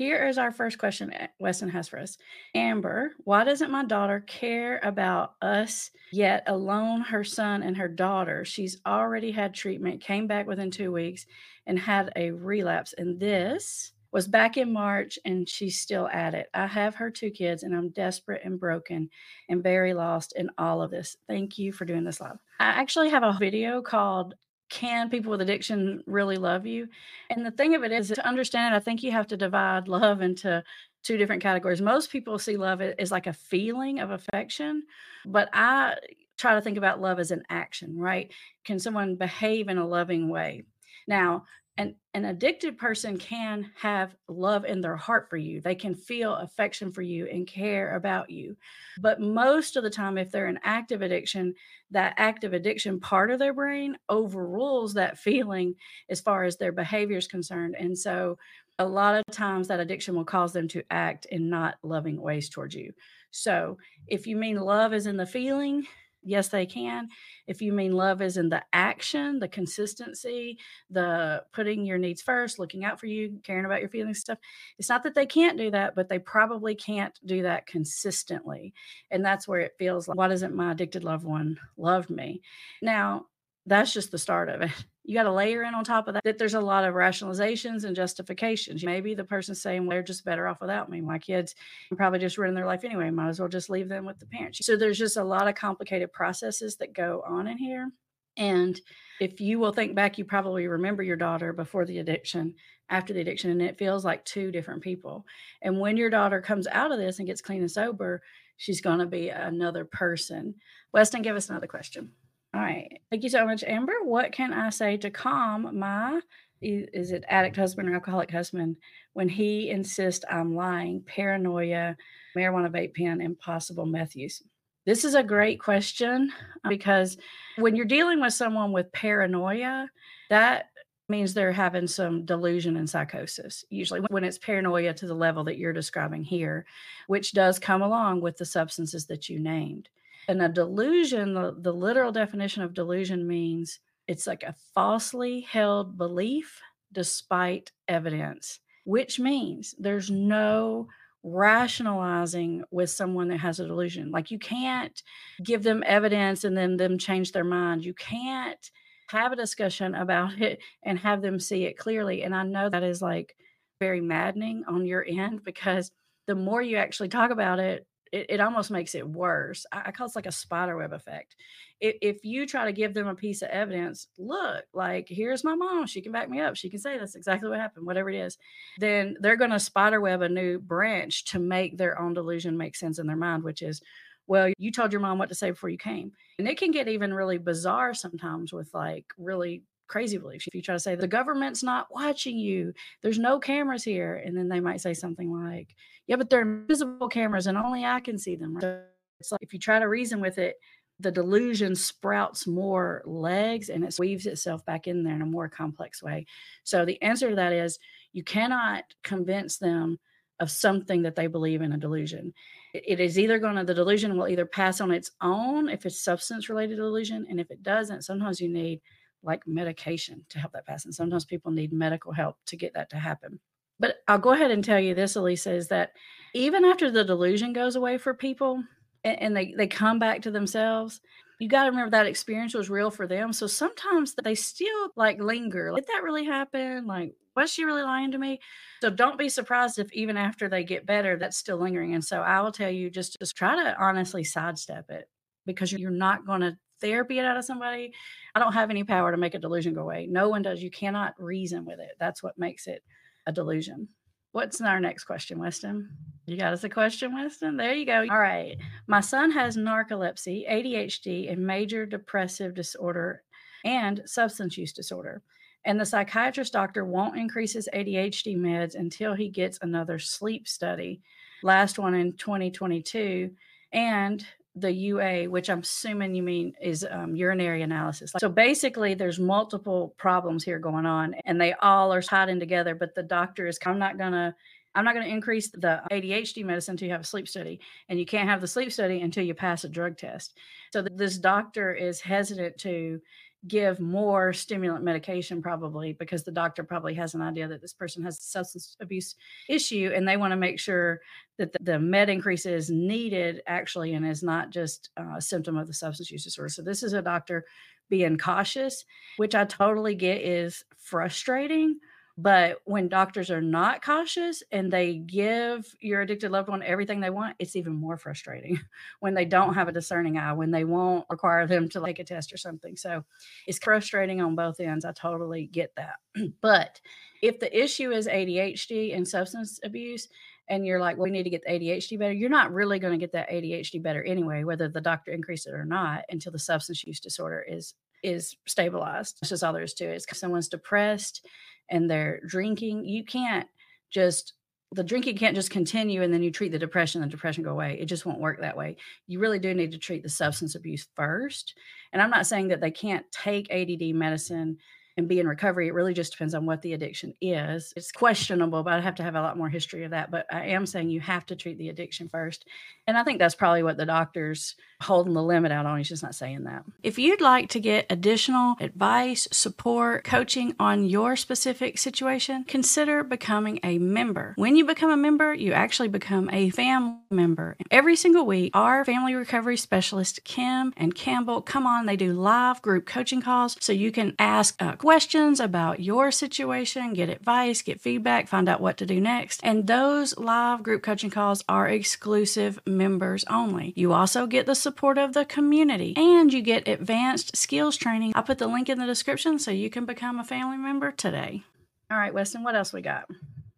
Here 0.00 0.26
is 0.26 0.38
our 0.38 0.50
first 0.50 0.78
question 0.78 1.12
Weston 1.40 1.68
has 1.68 1.88
for 1.88 1.98
us. 1.98 2.16
Amber, 2.54 3.12
why 3.24 3.44
doesn't 3.44 3.70
my 3.70 3.84
daughter 3.84 4.20
care 4.20 4.80
about 4.82 5.34
us 5.42 5.90
yet 6.10 6.42
alone 6.46 7.02
her 7.02 7.22
son 7.22 7.62
and 7.62 7.76
her 7.76 7.86
daughter? 7.86 8.46
She's 8.46 8.80
already 8.86 9.30
had 9.30 9.52
treatment, 9.52 10.00
came 10.00 10.26
back 10.26 10.46
within 10.46 10.70
two 10.70 10.90
weeks, 10.90 11.26
and 11.66 11.78
had 11.78 12.14
a 12.16 12.30
relapse. 12.30 12.94
And 12.96 13.20
this 13.20 13.92
was 14.10 14.26
back 14.26 14.56
in 14.56 14.72
March, 14.72 15.18
and 15.26 15.46
she's 15.46 15.78
still 15.78 16.08
at 16.08 16.32
it. 16.32 16.46
I 16.54 16.66
have 16.66 16.94
her 16.94 17.10
two 17.10 17.30
kids, 17.30 17.62
and 17.62 17.76
I'm 17.76 17.90
desperate 17.90 18.40
and 18.42 18.58
broken 18.58 19.10
and 19.50 19.62
very 19.62 19.92
lost 19.92 20.32
in 20.34 20.48
all 20.56 20.80
of 20.80 20.90
this. 20.90 21.18
Thank 21.28 21.58
you 21.58 21.74
for 21.74 21.84
doing 21.84 22.04
this 22.04 22.22
live. 22.22 22.38
I 22.58 22.68
actually 22.68 23.10
have 23.10 23.22
a 23.22 23.36
video 23.38 23.82
called 23.82 24.32
can 24.70 25.10
people 25.10 25.30
with 25.30 25.40
addiction 25.40 26.02
really 26.06 26.36
love 26.36 26.66
you? 26.66 26.88
And 27.28 27.44
the 27.44 27.50
thing 27.50 27.74
of 27.74 27.84
it 27.84 27.92
is, 27.92 28.08
to 28.08 28.26
understand, 28.26 28.74
I 28.74 28.78
think 28.78 29.02
you 29.02 29.10
have 29.12 29.26
to 29.28 29.36
divide 29.36 29.88
love 29.88 30.22
into 30.22 30.64
two 31.02 31.16
different 31.16 31.42
categories. 31.42 31.82
Most 31.82 32.10
people 32.10 32.38
see 32.38 32.56
love 32.56 32.80
as 32.80 33.10
like 33.10 33.26
a 33.26 33.32
feeling 33.32 34.00
of 34.00 34.10
affection, 34.10 34.84
but 35.26 35.48
I 35.52 35.96
try 36.38 36.54
to 36.54 36.60
think 36.62 36.78
about 36.78 37.00
love 37.00 37.18
as 37.18 37.30
an 37.30 37.42
action, 37.50 37.98
right? 37.98 38.32
Can 38.64 38.78
someone 38.78 39.16
behave 39.16 39.68
in 39.68 39.76
a 39.76 39.86
loving 39.86 40.28
way? 40.28 40.64
Now, 41.06 41.44
an, 41.80 41.94
an 42.12 42.26
addicted 42.26 42.76
person 42.76 43.16
can 43.16 43.70
have 43.74 44.14
love 44.28 44.66
in 44.66 44.82
their 44.82 44.96
heart 44.96 45.30
for 45.30 45.38
you. 45.38 45.62
They 45.62 45.74
can 45.74 45.94
feel 45.94 46.34
affection 46.34 46.92
for 46.92 47.00
you 47.00 47.26
and 47.26 47.46
care 47.46 47.96
about 47.96 48.28
you. 48.28 48.54
But 49.00 49.22
most 49.22 49.76
of 49.76 49.82
the 49.82 49.88
time, 49.88 50.18
if 50.18 50.30
they're 50.30 50.48
in 50.48 50.60
active 50.62 51.00
addiction, 51.00 51.54
that 51.90 52.12
active 52.18 52.52
addiction 52.52 53.00
part 53.00 53.30
of 53.30 53.38
their 53.38 53.54
brain 53.54 53.96
overrules 54.10 54.92
that 54.94 55.18
feeling 55.18 55.74
as 56.10 56.20
far 56.20 56.44
as 56.44 56.58
their 56.58 56.72
behavior 56.72 57.16
is 57.16 57.26
concerned. 57.26 57.74
And 57.78 57.98
so 57.98 58.36
a 58.78 58.84
lot 58.84 59.14
of 59.14 59.34
times 59.34 59.68
that 59.68 59.80
addiction 59.80 60.14
will 60.14 60.24
cause 60.24 60.52
them 60.52 60.68
to 60.68 60.82
act 60.90 61.24
in 61.30 61.48
not 61.48 61.76
loving 61.82 62.20
ways 62.20 62.50
towards 62.50 62.74
you. 62.74 62.92
So 63.30 63.78
if 64.06 64.26
you 64.26 64.36
mean 64.36 64.60
love 64.60 64.92
is 64.92 65.06
in 65.06 65.16
the 65.16 65.24
feeling, 65.24 65.86
Yes, 66.22 66.48
they 66.48 66.66
can. 66.66 67.08
If 67.46 67.62
you 67.62 67.72
mean 67.72 67.92
love 67.92 68.20
is 68.20 68.36
in 68.36 68.50
the 68.50 68.62
action, 68.74 69.38
the 69.38 69.48
consistency, 69.48 70.58
the 70.90 71.44
putting 71.52 71.86
your 71.86 71.96
needs 71.96 72.20
first, 72.20 72.58
looking 72.58 72.84
out 72.84 73.00
for 73.00 73.06
you, 73.06 73.40
caring 73.42 73.64
about 73.64 73.80
your 73.80 73.88
feelings, 73.88 74.20
stuff, 74.20 74.38
it's 74.78 74.90
not 74.90 75.02
that 75.04 75.14
they 75.14 75.24
can't 75.24 75.56
do 75.56 75.70
that, 75.70 75.94
but 75.94 76.08
they 76.08 76.18
probably 76.18 76.74
can't 76.74 77.18
do 77.24 77.42
that 77.42 77.66
consistently. 77.66 78.74
And 79.10 79.24
that's 79.24 79.48
where 79.48 79.60
it 79.60 79.76
feels 79.78 80.08
like, 80.08 80.18
why 80.18 80.28
doesn't 80.28 80.54
my 80.54 80.72
addicted 80.72 81.04
loved 81.04 81.24
one 81.24 81.58
love 81.78 82.10
me? 82.10 82.42
Now, 82.82 83.26
that's 83.64 83.92
just 83.92 84.10
the 84.10 84.18
start 84.18 84.50
of 84.50 84.60
it. 84.60 84.84
You 85.04 85.14
got 85.14 85.22
to 85.24 85.32
layer 85.32 85.62
in 85.62 85.74
on 85.74 85.82
top 85.82 86.08
of 86.08 86.14
that 86.14 86.24
that 86.24 86.38
there's 86.38 86.54
a 86.54 86.60
lot 86.60 86.84
of 86.84 86.94
rationalizations 86.94 87.84
and 87.84 87.96
justifications. 87.96 88.84
Maybe 88.84 89.14
the 89.14 89.24
person's 89.24 89.62
saying, 89.62 89.86
well, 89.86 89.96
they're 89.96 90.02
just 90.02 90.24
better 90.24 90.46
off 90.46 90.60
without 90.60 90.90
me. 90.90 91.00
My 91.00 91.18
kids 91.18 91.54
probably 91.96 92.18
just 92.18 92.38
running 92.38 92.54
their 92.54 92.66
life 92.66 92.84
anyway. 92.84 93.10
Might 93.10 93.28
as 93.28 93.40
well 93.40 93.48
just 93.48 93.70
leave 93.70 93.88
them 93.88 94.04
with 94.04 94.18
the 94.18 94.26
parents. 94.26 94.64
So 94.64 94.76
there's 94.76 94.98
just 94.98 95.16
a 95.16 95.24
lot 95.24 95.48
of 95.48 95.54
complicated 95.54 96.12
processes 96.12 96.76
that 96.76 96.92
go 96.92 97.22
on 97.26 97.46
in 97.46 97.58
here. 97.58 97.90
And 98.36 98.80
if 99.20 99.40
you 99.40 99.58
will 99.58 99.72
think 99.72 99.94
back, 99.94 100.18
you 100.18 100.24
probably 100.24 100.66
remember 100.66 101.02
your 101.02 101.16
daughter 101.16 101.52
before 101.52 101.84
the 101.84 101.98
addiction, 101.98 102.54
after 102.88 103.12
the 103.12 103.20
addiction, 103.20 103.50
and 103.50 103.60
it 103.62 103.78
feels 103.78 104.04
like 104.04 104.24
two 104.24 104.50
different 104.50 104.82
people. 104.82 105.26
And 105.62 105.80
when 105.80 105.96
your 105.96 106.10
daughter 106.10 106.40
comes 106.40 106.66
out 106.66 106.92
of 106.92 106.98
this 106.98 107.18
and 107.18 107.26
gets 107.26 107.42
clean 107.42 107.60
and 107.60 107.70
sober, 107.70 108.22
she's 108.56 108.80
going 108.80 108.98
to 108.98 109.06
be 109.06 109.28
another 109.28 109.84
person. 109.84 110.54
Weston, 110.92 111.22
give 111.22 111.36
us 111.36 111.50
another 111.50 111.66
question. 111.66 112.12
All 112.52 112.60
right. 112.60 113.00
Thank 113.10 113.22
you 113.22 113.30
so 113.30 113.44
much, 113.44 113.62
Amber. 113.62 113.94
What 114.02 114.32
can 114.32 114.52
I 114.52 114.70
say 114.70 114.96
to 114.98 115.10
calm 115.10 115.78
my 115.78 116.20
is 116.62 117.10
it 117.10 117.24
addict 117.28 117.56
husband 117.56 117.88
or 117.88 117.94
alcoholic 117.94 118.30
husband 118.30 118.76
when 119.14 119.28
he 119.28 119.70
insists 119.70 120.24
I'm 120.30 120.54
lying, 120.54 121.02
paranoia, 121.06 121.96
marijuana 122.36 122.70
vape 122.70 122.94
pen, 122.94 123.20
and 123.20 123.38
possible 123.38 123.86
meth 123.86 124.14
use? 124.14 124.42
This 124.84 125.04
is 125.04 125.14
a 125.14 125.22
great 125.22 125.60
question 125.60 126.32
uh, 126.64 126.68
because 126.68 127.16
when 127.56 127.76
you're 127.76 127.86
dealing 127.86 128.20
with 128.20 128.34
someone 128.34 128.72
with 128.72 128.92
paranoia, 128.92 129.88
that 130.28 130.70
means 131.08 131.34
they're 131.34 131.52
having 131.52 131.86
some 131.86 132.24
delusion 132.24 132.76
and 132.76 132.88
psychosis, 132.88 133.64
usually 133.70 134.00
when 134.08 134.24
it's 134.24 134.38
paranoia 134.38 134.94
to 134.94 135.06
the 135.06 135.14
level 135.14 135.44
that 135.44 135.58
you're 135.58 135.72
describing 135.72 136.24
here, 136.24 136.64
which 137.08 137.32
does 137.32 137.58
come 137.58 137.82
along 137.82 138.20
with 138.20 138.36
the 138.36 138.44
substances 138.44 139.06
that 139.06 139.28
you 139.28 139.38
named. 139.38 139.88
And 140.28 140.42
a 140.42 140.48
delusion, 140.48 141.34
the, 141.34 141.56
the 141.58 141.72
literal 141.72 142.12
definition 142.12 142.62
of 142.62 142.74
delusion 142.74 143.26
means 143.26 143.80
it's 144.06 144.26
like 144.26 144.42
a 144.42 144.54
falsely 144.74 145.40
held 145.40 145.96
belief 145.96 146.60
despite 146.92 147.72
evidence, 147.88 148.60
which 148.84 149.18
means 149.18 149.74
there's 149.78 150.10
no 150.10 150.88
rationalizing 151.22 152.64
with 152.70 152.90
someone 152.90 153.28
that 153.28 153.38
has 153.38 153.60
a 153.60 153.66
delusion. 153.66 154.10
Like 154.10 154.30
you 154.30 154.38
can't 154.38 155.00
give 155.42 155.62
them 155.62 155.82
evidence 155.86 156.44
and 156.44 156.56
then 156.56 156.76
them 156.76 156.98
change 156.98 157.32
their 157.32 157.44
mind. 157.44 157.84
You 157.84 157.94
can't 157.94 158.70
have 159.10 159.32
a 159.32 159.36
discussion 159.36 159.94
about 159.94 160.40
it 160.40 160.60
and 160.82 160.98
have 160.98 161.22
them 161.22 161.38
see 161.38 161.64
it 161.64 161.76
clearly. 161.76 162.22
And 162.22 162.34
I 162.34 162.44
know 162.44 162.68
that 162.68 162.82
is 162.82 163.02
like 163.02 163.36
very 163.78 164.00
maddening 164.00 164.64
on 164.68 164.86
your 164.86 165.04
end 165.06 165.42
because 165.44 165.90
the 166.26 166.34
more 166.34 166.62
you 166.62 166.76
actually 166.76 167.08
talk 167.08 167.30
about 167.30 167.58
it, 167.58 167.86
it, 168.12 168.26
it 168.28 168.40
almost 168.40 168.70
makes 168.70 168.94
it 168.94 169.08
worse. 169.08 169.66
I, 169.72 169.82
I 169.86 169.90
call 169.92 170.06
it 170.06 170.16
like 170.16 170.26
a 170.26 170.32
spider 170.32 170.76
web 170.76 170.92
effect. 170.92 171.36
If, 171.80 171.96
if 172.02 172.24
you 172.24 172.46
try 172.46 172.64
to 172.64 172.72
give 172.72 172.94
them 172.94 173.06
a 173.06 173.14
piece 173.14 173.42
of 173.42 173.48
evidence, 173.48 174.08
look, 174.18 174.64
like 174.72 175.08
here's 175.08 175.44
my 175.44 175.54
mom, 175.54 175.86
she 175.86 176.00
can 176.00 176.12
back 176.12 176.28
me 176.28 176.40
up, 176.40 176.56
she 176.56 176.70
can 176.70 176.78
say 176.78 176.98
that's 176.98 177.14
exactly 177.14 177.48
what 177.48 177.60
happened, 177.60 177.86
whatever 177.86 178.10
it 178.10 178.16
is, 178.16 178.38
then 178.78 179.16
they're 179.20 179.36
going 179.36 179.50
to 179.50 179.60
spider 179.60 180.00
web 180.00 180.22
a 180.22 180.28
new 180.28 180.58
branch 180.58 181.24
to 181.26 181.38
make 181.38 181.76
their 181.76 182.00
own 182.00 182.14
delusion 182.14 182.56
make 182.56 182.76
sense 182.76 182.98
in 182.98 183.06
their 183.06 183.16
mind, 183.16 183.42
which 183.42 183.62
is, 183.62 183.80
well, 184.26 184.52
you 184.58 184.70
told 184.70 184.92
your 184.92 185.00
mom 185.00 185.18
what 185.18 185.28
to 185.28 185.34
say 185.34 185.50
before 185.50 185.70
you 185.70 185.78
came. 185.78 186.12
And 186.38 186.46
it 186.46 186.58
can 186.58 186.70
get 186.70 186.88
even 186.88 187.12
really 187.12 187.38
bizarre 187.38 187.94
sometimes 187.94 188.52
with 188.52 188.72
like 188.72 189.06
really 189.18 189.62
crazy 189.90 190.16
beliefs. 190.16 190.46
If 190.46 190.54
you 190.54 190.62
try 190.62 190.74
to 190.74 190.80
say 190.80 190.94
the 190.94 191.08
government's 191.08 191.62
not 191.62 191.92
watching 191.92 192.38
you, 192.38 192.72
there's 193.02 193.18
no 193.18 193.38
cameras 193.38 193.84
here, 193.84 194.22
and 194.24 194.36
then 194.36 194.48
they 194.48 194.60
might 194.60 194.80
say 194.80 194.94
something 194.94 195.30
like, 195.32 195.74
"Yeah, 196.06 196.16
but 196.16 196.30
they're 196.30 196.42
invisible 196.42 197.08
cameras, 197.08 197.46
and 197.46 197.58
only 197.58 197.84
I 197.84 198.00
can 198.00 198.16
see 198.18 198.36
them." 198.36 198.56
So 198.60 198.82
it's 199.18 199.32
like 199.32 199.42
if 199.42 199.52
you 199.52 199.58
try 199.58 199.78
to 199.78 199.88
reason 199.88 200.20
with 200.20 200.38
it, 200.38 200.56
the 201.00 201.10
delusion 201.10 201.74
sprouts 201.74 202.46
more 202.46 203.02
legs 203.06 203.70
and 203.70 203.84
it 203.84 203.96
weaves 203.98 204.26
itself 204.26 204.64
back 204.66 204.86
in 204.86 205.02
there 205.02 205.14
in 205.14 205.22
a 205.22 205.26
more 205.26 205.48
complex 205.48 206.02
way. 206.02 206.26
So 206.62 206.84
the 206.84 207.00
answer 207.02 207.30
to 207.30 207.36
that 207.36 207.52
is 207.52 207.78
you 208.12 208.22
cannot 208.22 208.84
convince 209.02 209.56
them 209.56 209.98
of 210.40 210.50
something 210.50 211.02
that 211.02 211.16
they 211.16 211.26
believe 211.26 211.62
in 211.62 211.72
a 211.72 211.78
delusion. 211.78 212.32
It 212.72 213.00
is 213.00 213.18
either 213.18 213.38
going 213.38 213.56
to, 213.56 213.64
the 213.64 213.74
delusion 213.74 214.16
will 214.16 214.28
either 214.28 214.46
pass 214.46 214.80
on 214.80 214.90
its 214.90 215.10
own 215.20 215.68
if 215.68 215.84
it's 215.84 216.02
substance 216.02 216.48
related 216.48 216.76
delusion. 216.76 217.26
And 217.28 217.40
if 217.40 217.50
it 217.50 217.62
doesn't, 217.62 218.02
sometimes 218.02 218.40
you 218.40 218.48
need 218.48 218.80
like 219.22 219.46
medication 219.46 220.24
to 220.28 220.38
help 220.38 220.52
that 220.52 220.66
pass. 220.66 220.84
And 220.84 220.94
sometimes 220.94 221.24
people 221.24 221.50
need 221.50 221.72
medical 221.72 222.12
help 222.12 222.36
to 222.46 222.56
get 222.56 222.74
that 222.74 222.90
to 222.90 222.96
happen. 222.96 223.38
But 223.78 223.96
I'll 224.08 224.18
go 224.18 224.32
ahead 224.32 224.50
and 224.50 224.62
tell 224.62 224.80
you 224.80 224.94
this, 224.94 225.16
Elisa, 225.16 225.52
is 225.52 225.68
that 225.68 225.92
even 226.34 226.64
after 226.64 226.90
the 226.90 227.04
delusion 227.04 227.52
goes 227.52 227.76
away 227.76 227.98
for 227.98 228.12
people 228.12 228.62
and, 229.04 229.22
and 229.22 229.36
they, 229.36 229.54
they 229.56 229.66
come 229.66 229.98
back 229.98 230.22
to 230.22 230.30
themselves, 230.30 231.00
you 231.38 231.48
got 231.48 231.64
to 231.64 231.70
remember 231.70 231.90
that 231.90 232.06
experience 232.06 232.52
was 232.52 232.68
real 232.68 232.90
for 232.90 233.06
them. 233.06 233.32
So 233.32 233.46
sometimes 233.46 234.14
they 234.22 234.34
still 234.34 234.90
like 234.96 235.18
linger. 235.20 235.72
Did 235.74 235.86
that 235.86 236.02
really 236.02 236.26
happen? 236.26 236.86
Like, 236.86 237.14
was 237.34 237.50
she 237.50 237.64
really 237.64 237.82
lying 237.82 238.12
to 238.12 238.18
me? 238.18 238.40
So 238.82 238.90
don't 238.90 239.18
be 239.18 239.30
surprised 239.30 239.78
if 239.78 239.90
even 239.92 240.18
after 240.18 240.48
they 240.48 240.64
get 240.64 240.84
better, 240.84 241.16
that's 241.16 241.38
still 241.38 241.56
lingering. 241.56 241.94
And 241.94 242.04
so 242.04 242.20
I 242.20 242.42
will 242.42 242.52
tell 242.52 242.70
you 242.70 242.90
just 242.90 243.18
just 243.18 243.36
try 243.36 243.56
to 243.56 243.76
honestly 243.80 244.24
sidestep 244.24 244.90
it 244.90 245.08
because 245.46 245.72
you're 245.72 245.90
not 245.90 246.26
going 246.26 246.42
to 246.42 246.58
therapy 246.80 247.18
it 247.18 247.24
out 247.24 247.36
of 247.36 247.44
somebody. 247.44 247.92
I 248.34 248.38
don't 248.38 248.52
have 248.52 248.70
any 248.70 248.84
power 248.84 249.10
to 249.10 249.16
make 249.16 249.34
a 249.34 249.38
delusion 249.38 249.74
go 249.74 249.82
away. 249.82 250.06
No 250.08 250.28
one 250.28 250.42
does. 250.42 250.62
You 250.62 250.70
cannot 250.70 251.14
reason 251.18 251.64
with 251.64 251.80
it. 251.80 251.92
That's 251.98 252.22
what 252.22 252.38
makes 252.38 252.66
it 252.66 252.82
a 253.26 253.32
delusion. 253.32 253.88
What's 254.32 254.60
our 254.60 254.78
next 254.78 255.04
question, 255.04 255.40
Weston? 255.40 255.90
You 256.26 256.36
got 256.36 256.52
us 256.52 256.62
a 256.62 256.68
question, 256.68 257.12
Weston? 257.14 257.56
There 257.56 257.74
you 257.74 257.84
go. 257.84 258.06
All 258.08 258.20
right. 258.20 258.56
My 258.86 259.00
son 259.00 259.32
has 259.32 259.56
narcolepsy, 259.56 260.48
ADHD, 260.48 261.32
and 261.32 261.44
major 261.44 261.84
depressive 261.84 262.54
disorder 262.54 263.22
and 263.64 264.02
substance 264.06 264.56
use 264.56 264.72
disorder. 264.72 265.22
And 265.64 265.78
the 265.78 265.84
psychiatrist 265.84 266.52
doctor 266.52 266.84
won't 266.84 267.18
increase 267.18 267.52
his 267.52 267.68
ADHD 267.74 268.36
meds 268.36 268.76
until 268.76 269.14
he 269.14 269.28
gets 269.28 269.58
another 269.60 269.98
sleep 269.98 270.46
study. 270.46 271.02
Last 271.42 271.78
one 271.78 271.94
in 271.94 272.12
2022. 272.12 273.30
And 273.72 274.24
the 274.56 274.72
UA, 274.72 275.24
which 275.24 275.48
I'm 275.48 275.60
assuming 275.60 276.14
you 276.14 276.22
mean 276.22 276.54
is 276.60 276.86
um, 276.90 277.14
urinary 277.14 277.62
analysis. 277.62 278.12
So 278.18 278.28
basically, 278.28 278.94
there's 278.94 279.18
multiple 279.18 279.94
problems 279.96 280.44
here 280.44 280.58
going 280.58 280.86
on, 280.86 281.14
and 281.24 281.40
they 281.40 281.52
all 281.54 281.92
are 281.92 282.02
tied 282.02 282.28
in 282.28 282.40
together. 282.40 282.74
But 282.74 282.94
the 282.94 283.02
doctor 283.02 283.46
is, 283.46 283.58
I'm 283.64 283.78
not 283.78 283.96
gonna, 283.96 284.34
I'm 284.74 284.84
not 284.84 284.94
gonna 284.94 285.06
increase 285.06 285.50
the 285.50 285.82
ADHD 285.90 286.44
medicine 286.44 286.72
until 286.72 286.86
you 286.86 286.92
have 286.92 287.02
a 287.02 287.04
sleep 287.04 287.28
study, 287.28 287.60
and 287.88 287.98
you 287.98 288.06
can't 288.06 288.28
have 288.28 288.40
the 288.40 288.48
sleep 288.48 288.72
study 288.72 289.02
until 289.02 289.24
you 289.24 289.34
pass 289.34 289.64
a 289.64 289.68
drug 289.68 289.96
test. 289.96 290.36
So 290.72 290.82
this 290.82 291.18
doctor 291.18 291.72
is 291.72 292.00
hesitant 292.00 292.58
to 292.58 293.00
give 293.48 293.80
more 293.80 294.32
stimulant 294.32 294.84
medication 294.84 295.40
probably 295.40 295.94
because 295.94 296.24
the 296.24 296.30
doctor 296.30 296.62
probably 296.62 296.94
has 296.94 297.14
an 297.14 297.22
idea 297.22 297.48
that 297.48 297.62
this 297.62 297.72
person 297.72 298.02
has 298.02 298.18
a 298.18 298.22
substance 298.22 298.76
abuse 298.80 299.14
issue 299.48 299.90
and 299.94 300.06
they 300.06 300.16
want 300.16 300.30
to 300.30 300.36
make 300.36 300.58
sure 300.58 301.00
that 301.38 301.52
the, 301.52 301.58
the 301.62 301.78
med 301.78 302.10
increase 302.10 302.44
is 302.44 302.68
needed 302.68 303.40
actually 303.46 303.94
and 303.94 304.06
is 304.06 304.22
not 304.22 304.50
just 304.50 304.90
a 304.96 305.20
symptom 305.20 305.56
of 305.56 305.66
the 305.66 305.72
substance 305.72 306.10
use 306.10 306.24
disorder. 306.24 306.50
So 306.50 306.62
this 306.62 306.82
is 306.82 306.92
a 306.92 307.00
doctor 307.00 307.46
being 307.90 308.16
cautious 308.16 308.84
which 309.16 309.34
i 309.34 309.44
totally 309.44 309.94
get 309.94 310.22
is 310.22 310.64
frustrating 310.78 311.78
but 312.18 312.58
when 312.64 312.88
doctors 312.88 313.30
are 313.30 313.40
not 313.40 313.82
cautious 313.82 314.42
and 314.52 314.72
they 314.72 314.94
give 314.94 315.74
your 315.80 316.02
addicted 316.02 316.30
loved 316.30 316.48
one 316.48 316.62
everything 316.62 317.00
they 317.00 317.10
want, 317.10 317.36
it's 317.38 317.56
even 317.56 317.72
more 317.72 317.96
frustrating 317.96 318.60
when 319.00 319.14
they 319.14 319.24
don't 319.24 319.54
have 319.54 319.68
a 319.68 319.72
discerning 319.72 320.18
eye, 320.18 320.32
when 320.32 320.50
they 320.50 320.64
won't 320.64 321.06
require 321.08 321.46
them 321.46 321.68
to 321.70 321.82
take 321.84 321.98
a 321.98 322.04
test 322.04 322.32
or 322.32 322.36
something. 322.36 322.76
So 322.76 323.04
it's 323.46 323.58
frustrating 323.58 324.20
on 324.20 324.34
both 324.34 324.60
ends. 324.60 324.84
I 324.84 324.92
totally 324.92 325.46
get 325.46 325.74
that. 325.76 325.96
but 326.40 326.80
if 327.22 327.38
the 327.38 327.62
issue 327.62 327.90
is 327.90 328.06
ADHD 328.06 328.96
and 328.96 329.06
substance 329.06 329.60
abuse, 329.62 330.08
and 330.48 330.66
you're 330.66 330.80
like, 330.80 330.96
well, 330.96 331.04
we 331.04 331.10
need 331.10 331.22
to 331.22 331.30
get 331.30 331.44
the 331.46 331.52
ADHD 331.52 331.96
better, 331.96 332.12
you're 332.12 332.28
not 332.28 332.52
really 332.52 332.80
going 332.80 332.92
to 332.92 332.98
get 332.98 333.12
that 333.12 333.30
ADHD 333.30 333.80
better 333.80 334.02
anyway, 334.02 334.42
whether 334.42 334.68
the 334.68 334.80
doctor 334.80 335.12
increased 335.12 335.46
it 335.46 335.54
or 335.54 335.64
not, 335.64 336.02
until 336.10 336.32
the 336.32 336.40
substance 336.40 336.84
use 336.84 337.00
disorder 337.00 337.44
is 337.48 337.74
is 338.02 338.34
stabilized. 338.46 339.18
That's 339.20 339.28
just 339.30 339.44
all 339.44 339.52
there 339.52 339.62
is 339.62 339.74
to 339.74 339.84
it. 339.84 339.94
It's 339.94 340.18
someone's 340.18 340.48
depressed 340.48 341.26
and 341.70 341.90
they're 341.90 342.20
drinking, 342.26 342.84
you 342.84 343.04
can't 343.04 343.48
just 343.90 344.34
the 344.72 344.84
drinking 344.84 345.16
can't 345.16 345.34
just 345.34 345.50
continue 345.50 346.02
and 346.02 346.14
then 346.14 346.22
you 346.22 346.30
treat 346.30 346.52
the 346.52 346.58
depression 346.58 347.00
the 347.00 347.08
depression 347.08 347.42
go 347.42 347.50
away. 347.50 347.76
It 347.80 347.86
just 347.86 348.06
won't 348.06 348.20
work 348.20 348.40
that 348.40 348.56
way. 348.56 348.76
You 349.08 349.18
really 349.18 349.40
do 349.40 349.52
need 349.52 349.72
to 349.72 349.78
treat 349.78 350.02
the 350.04 350.08
substance 350.08 350.54
abuse 350.54 350.86
first. 350.94 351.54
And 351.92 352.00
I'm 352.00 352.10
not 352.10 352.26
saying 352.26 352.48
that 352.48 352.60
they 352.60 352.70
can't 352.70 353.04
take 353.10 353.50
ADD 353.50 353.94
medicine 353.94 354.58
and 355.00 355.08
be 355.08 355.18
in 355.18 355.26
recovery. 355.26 355.66
It 355.66 355.74
really 355.74 355.94
just 355.94 356.12
depends 356.12 356.34
on 356.34 356.46
what 356.46 356.62
the 356.62 356.74
addiction 356.74 357.14
is. 357.20 357.72
It's 357.74 357.90
questionable, 357.90 358.62
but 358.62 358.74
I'd 358.74 358.84
have 358.84 358.94
to 358.96 359.02
have 359.02 359.16
a 359.16 359.20
lot 359.20 359.36
more 359.36 359.48
history 359.48 359.82
of 359.82 359.90
that. 359.90 360.10
But 360.10 360.26
I 360.32 360.46
am 360.48 360.66
saying 360.66 360.90
you 360.90 361.00
have 361.00 361.26
to 361.26 361.36
treat 361.36 361.58
the 361.58 361.70
addiction 361.70 362.08
first. 362.08 362.46
And 362.86 362.96
I 362.96 363.02
think 363.02 363.18
that's 363.18 363.34
probably 363.34 363.62
what 363.62 363.76
the 363.76 363.86
doctor's 363.86 364.54
holding 364.80 365.14
the 365.14 365.22
limit 365.22 365.52
out 365.52 365.66
on. 365.66 365.78
He's 365.78 365.88
just 365.88 366.02
not 366.02 366.14
saying 366.14 366.44
that. 366.44 366.64
If 366.82 366.98
you'd 366.98 367.20
like 367.20 367.48
to 367.50 367.60
get 367.60 367.86
additional 367.90 368.56
advice, 368.60 369.26
support, 369.32 370.04
coaching 370.04 370.54
on 370.58 370.84
your 370.84 371.16
specific 371.16 371.78
situation, 371.78 372.44
consider 372.44 373.02
becoming 373.02 373.60
a 373.62 373.78
member. 373.78 374.34
When 374.36 374.56
you 374.56 374.64
become 374.64 374.90
a 374.90 374.96
member, 374.96 375.34
you 375.34 375.52
actually 375.52 375.88
become 375.88 376.30
a 376.32 376.50
family 376.50 376.96
member. 377.10 377.56
Every 377.70 377.96
single 377.96 378.26
week, 378.26 378.52
our 378.54 378.84
family 378.84 379.14
recovery 379.14 379.56
specialist, 379.56 380.24
Kim 380.24 380.72
and 380.76 380.94
Campbell, 380.94 381.42
come 381.42 381.66
on. 381.66 381.86
They 381.86 381.96
do 381.96 382.12
live 382.12 382.62
group 382.62 382.86
coaching 382.86 383.20
calls 383.22 383.56
so 383.60 383.72
you 383.72 383.92
can 383.92 384.14
ask 384.18 384.60
uh, 384.60 384.76
questions 384.90 385.38
about 385.38 385.78
your 385.78 386.10
situation, 386.10 386.94
get 386.94 387.08
advice, 387.08 387.62
get 387.62 387.80
feedback, 387.80 388.26
find 388.26 388.48
out 388.48 388.60
what 388.60 388.76
to 388.76 388.84
do 388.84 389.00
next. 389.00 389.38
And 389.44 389.68
those 389.68 390.18
live 390.18 390.64
group 390.64 390.82
coaching 390.82 391.10
calls 391.10 391.44
are 391.48 391.68
exclusive 391.68 392.58
members 392.66 393.24
only. 393.30 393.72
You 393.76 393.92
also 393.92 394.26
get 394.26 394.46
the 394.46 394.56
support 394.56 394.98
of 394.98 395.12
the 395.12 395.24
community 395.24 395.94
and 395.96 396.32
you 396.32 396.42
get 396.42 396.66
advanced 396.66 397.36
skills 397.36 397.76
training. 397.76 398.14
I'll 398.16 398.24
put 398.24 398.38
the 398.38 398.48
link 398.48 398.68
in 398.68 398.80
the 398.80 398.84
description 398.84 399.38
so 399.38 399.52
you 399.52 399.70
can 399.70 399.86
become 399.86 400.18
a 400.18 400.24
family 400.24 400.56
member 400.56 400.90
today. 400.90 401.44
All 401.88 401.96
right, 401.96 402.12
Weston, 402.12 402.42
what 402.42 402.56
else 402.56 402.72
we 402.72 402.80
got? 402.80 403.08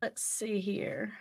Let's 0.02 0.22
see 0.22 0.60
here. 0.60 1.14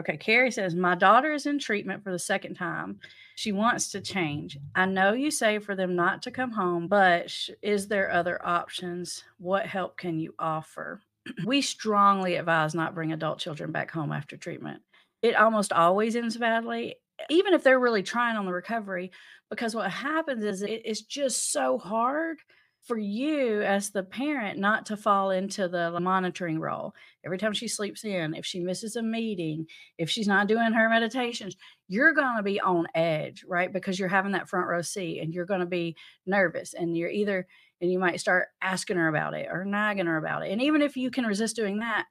Okay, 0.00 0.16
Carrie 0.16 0.50
says, 0.50 0.74
My 0.74 0.94
daughter 0.94 1.32
is 1.32 1.46
in 1.46 1.58
treatment 1.58 2.02
for 2.02 2.10
the 2.10 2.18
second 2.18 2.54
time. 2.54 2.98
She 3.36 3.52
wants 3.52 3.90
to 3.92 4.00
change. 4.00 4.58
I 4.74 4.86
know 4.86 5.12
you 5.12 5.30
say 5.30 5.58
for 5.58 5.76
them 5.76 5.94
not 5.94 6.22
to 6.22 6.30
come 6.30 6.50
home, 6.50 6.88
but 6.88 7.30
sh- 7.30 7.50
is 7.62 7.86
there 7.86 8.10
other 8.10 8.44
options? 8.44 9.24
What 9.38 9.66
help 9.66 9.96
can 9.96 10.18
you 10.18 10.34
offer? 10.38 11.00
we 11.46 11.62
strongly 11.62 12.36
advise 12.36 12.74
not 12.74 12.94
bring 12.94 13.12
adult 13.12 13.38
children 13.38 13.70
back 13.70 13.90
home 13.90 14.12
after 14.12 14.36
treatment. 14.36 14.82
It 15.22 15.36
almost 15.36 15.72
always 15.72 16.16
ends 16.16 16.36
badly, 16.36 16.96
even 17.30 17.54
if 17.54 17.62
they're 17.62 17.80
really 17.80 18.02
trying 18.02 18.36
on 18.36 18.46
the 18.46 18.52
recovery, 18.52 19.12
because 19.48 19.74
what 19.74 19.90
happens 19.90 20.44
is 20.44 20.62
it, 20.62 20.82
it's 20.84 21.02
just 21.02 21.52
so 21.52 21.78
hard 21.78 22.38
for 22.84 22.98
you 22.98 23.62
as 23.62 23.90
the 23.90 24.02
parent 24.02 24.58
not 24.58 24.84
to 24.86 24.96
fall 24.96 25.30
into 25.30 25.68
the 25.68 25.98
monitoring 26.00 26.60
role. 26.60 26.94
Every 27.24 27.38
time 27.38 27.54
she 27.54 27.66
sleeps 27.66 28.04
in, 28.04 28.34
if 28.34 28.44
she 28.44 28.60
misses 28.60 28.96
a 28.96 29.02
meeting, 29.02 29.66
if 29.96 30.10
she's 30.10 30.28
not 30.28 30.48
doing 30.48 30.72
her 30.72 30.88
meditations, 30.90 31.56
you're 31.88 32.12
going 32.12 32.36
to 32.36 32.42
be 32.42 32.60
on 32.60 32.86
edge, 32.94 33.42
right? 33.48 33.72
Because 33.72 33.98
you're 33.98 34.08
having 34.08 34.32
that 34.32 34.48
front 34.48 34.68
row 34.68 34.82
seat 34.82 35.20
and 35.20 35.32
you're 35.32 35.46
going 35.46 35.60
to 35.60 35.66
be 35.66 35.96
nervous 36.26 36.74
and 36.74 36.94
you're 36.96 37.10
either, 37.10 37.46
and 37.80 37.90
you 37.90 37.98
might 37.98 38.20
start 38.20 38.48
asking 38.60 38.98
her 38.98 39.08
about 39.08 39.32
it 39.32 39.48
or 39.50 39.64
nagging 39.64 40.06
her 40.06 40.18
about 40.18 40.46
it. 40.46 40.52
And 40.52 40.60
even 40.60 40.82
if 40.82 40.96
you 40.96 41.10
can 41.10 41.24
resist 41.24 41.56
doing 41.56 41.78
that, 41.78 42.04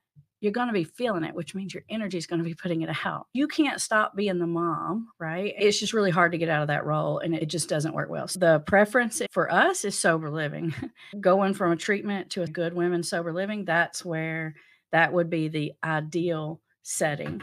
you're 0.43 0.51
going 0.51 0.67
to 0.67 0.73
be 0.73 0.83
feeling 0.83 1.23
it, 1.23 1.33
which 1.33 1.55
means 1.55 1.73
your 1.73 1.83
energy 1.89 2.17
is 2.17 2.27
going 2.27 2.39
to 2.39 2.43
be 2.43 2.53
putting 2.53 2.81
it 2.81 2.89
out. 3.05 3.27
You 3.33 3.47
can't 3.47 3.79
stop 3.79 4.13
being 4.13 4.39
the 4.39 4.45
mom, 4.45 5.07
right? 5.17 5.53
It's 5.57 5.79
just 5.79 5.93
really 5.93 6.11
hard 6.11 6.33
to 6.33 6.37
get 6.37 6.49
out 6.49 6.61
of 6.63 6.67
that 6.67 6.85
role 6.85 7.19
and 7.19 7.33
it 7.33 7.45
just 7.45 7.69
doesn't 7.69 7.95
work 7.95 8.09
well. 8.09 8.27
So 8.27 8.39
the 8.39 8.59
preference 8.59 9.21
for 9.31 9.49
us 9.49 9.85
is 9.85 9.97
sober 9.97 10.29
living. 10.29 10.75
Going 11.21 11.53
from 11.53 11.71
a 11.71 11.77
treatment 11.77 12.31
to 12.31 12.43
a 12.43 12.47
good 12.47 12.73
women 12.73 13.03
sober 13.03 13.31
living, 13.31 13.63
that's 13.63 14.03
where 14.03 14.55
that 14.91 15.13
would 15.13 15.29
be 15.29 15.47
the 15.47 15.71
ideal 15.81 16.59
setting. 16.81 17.41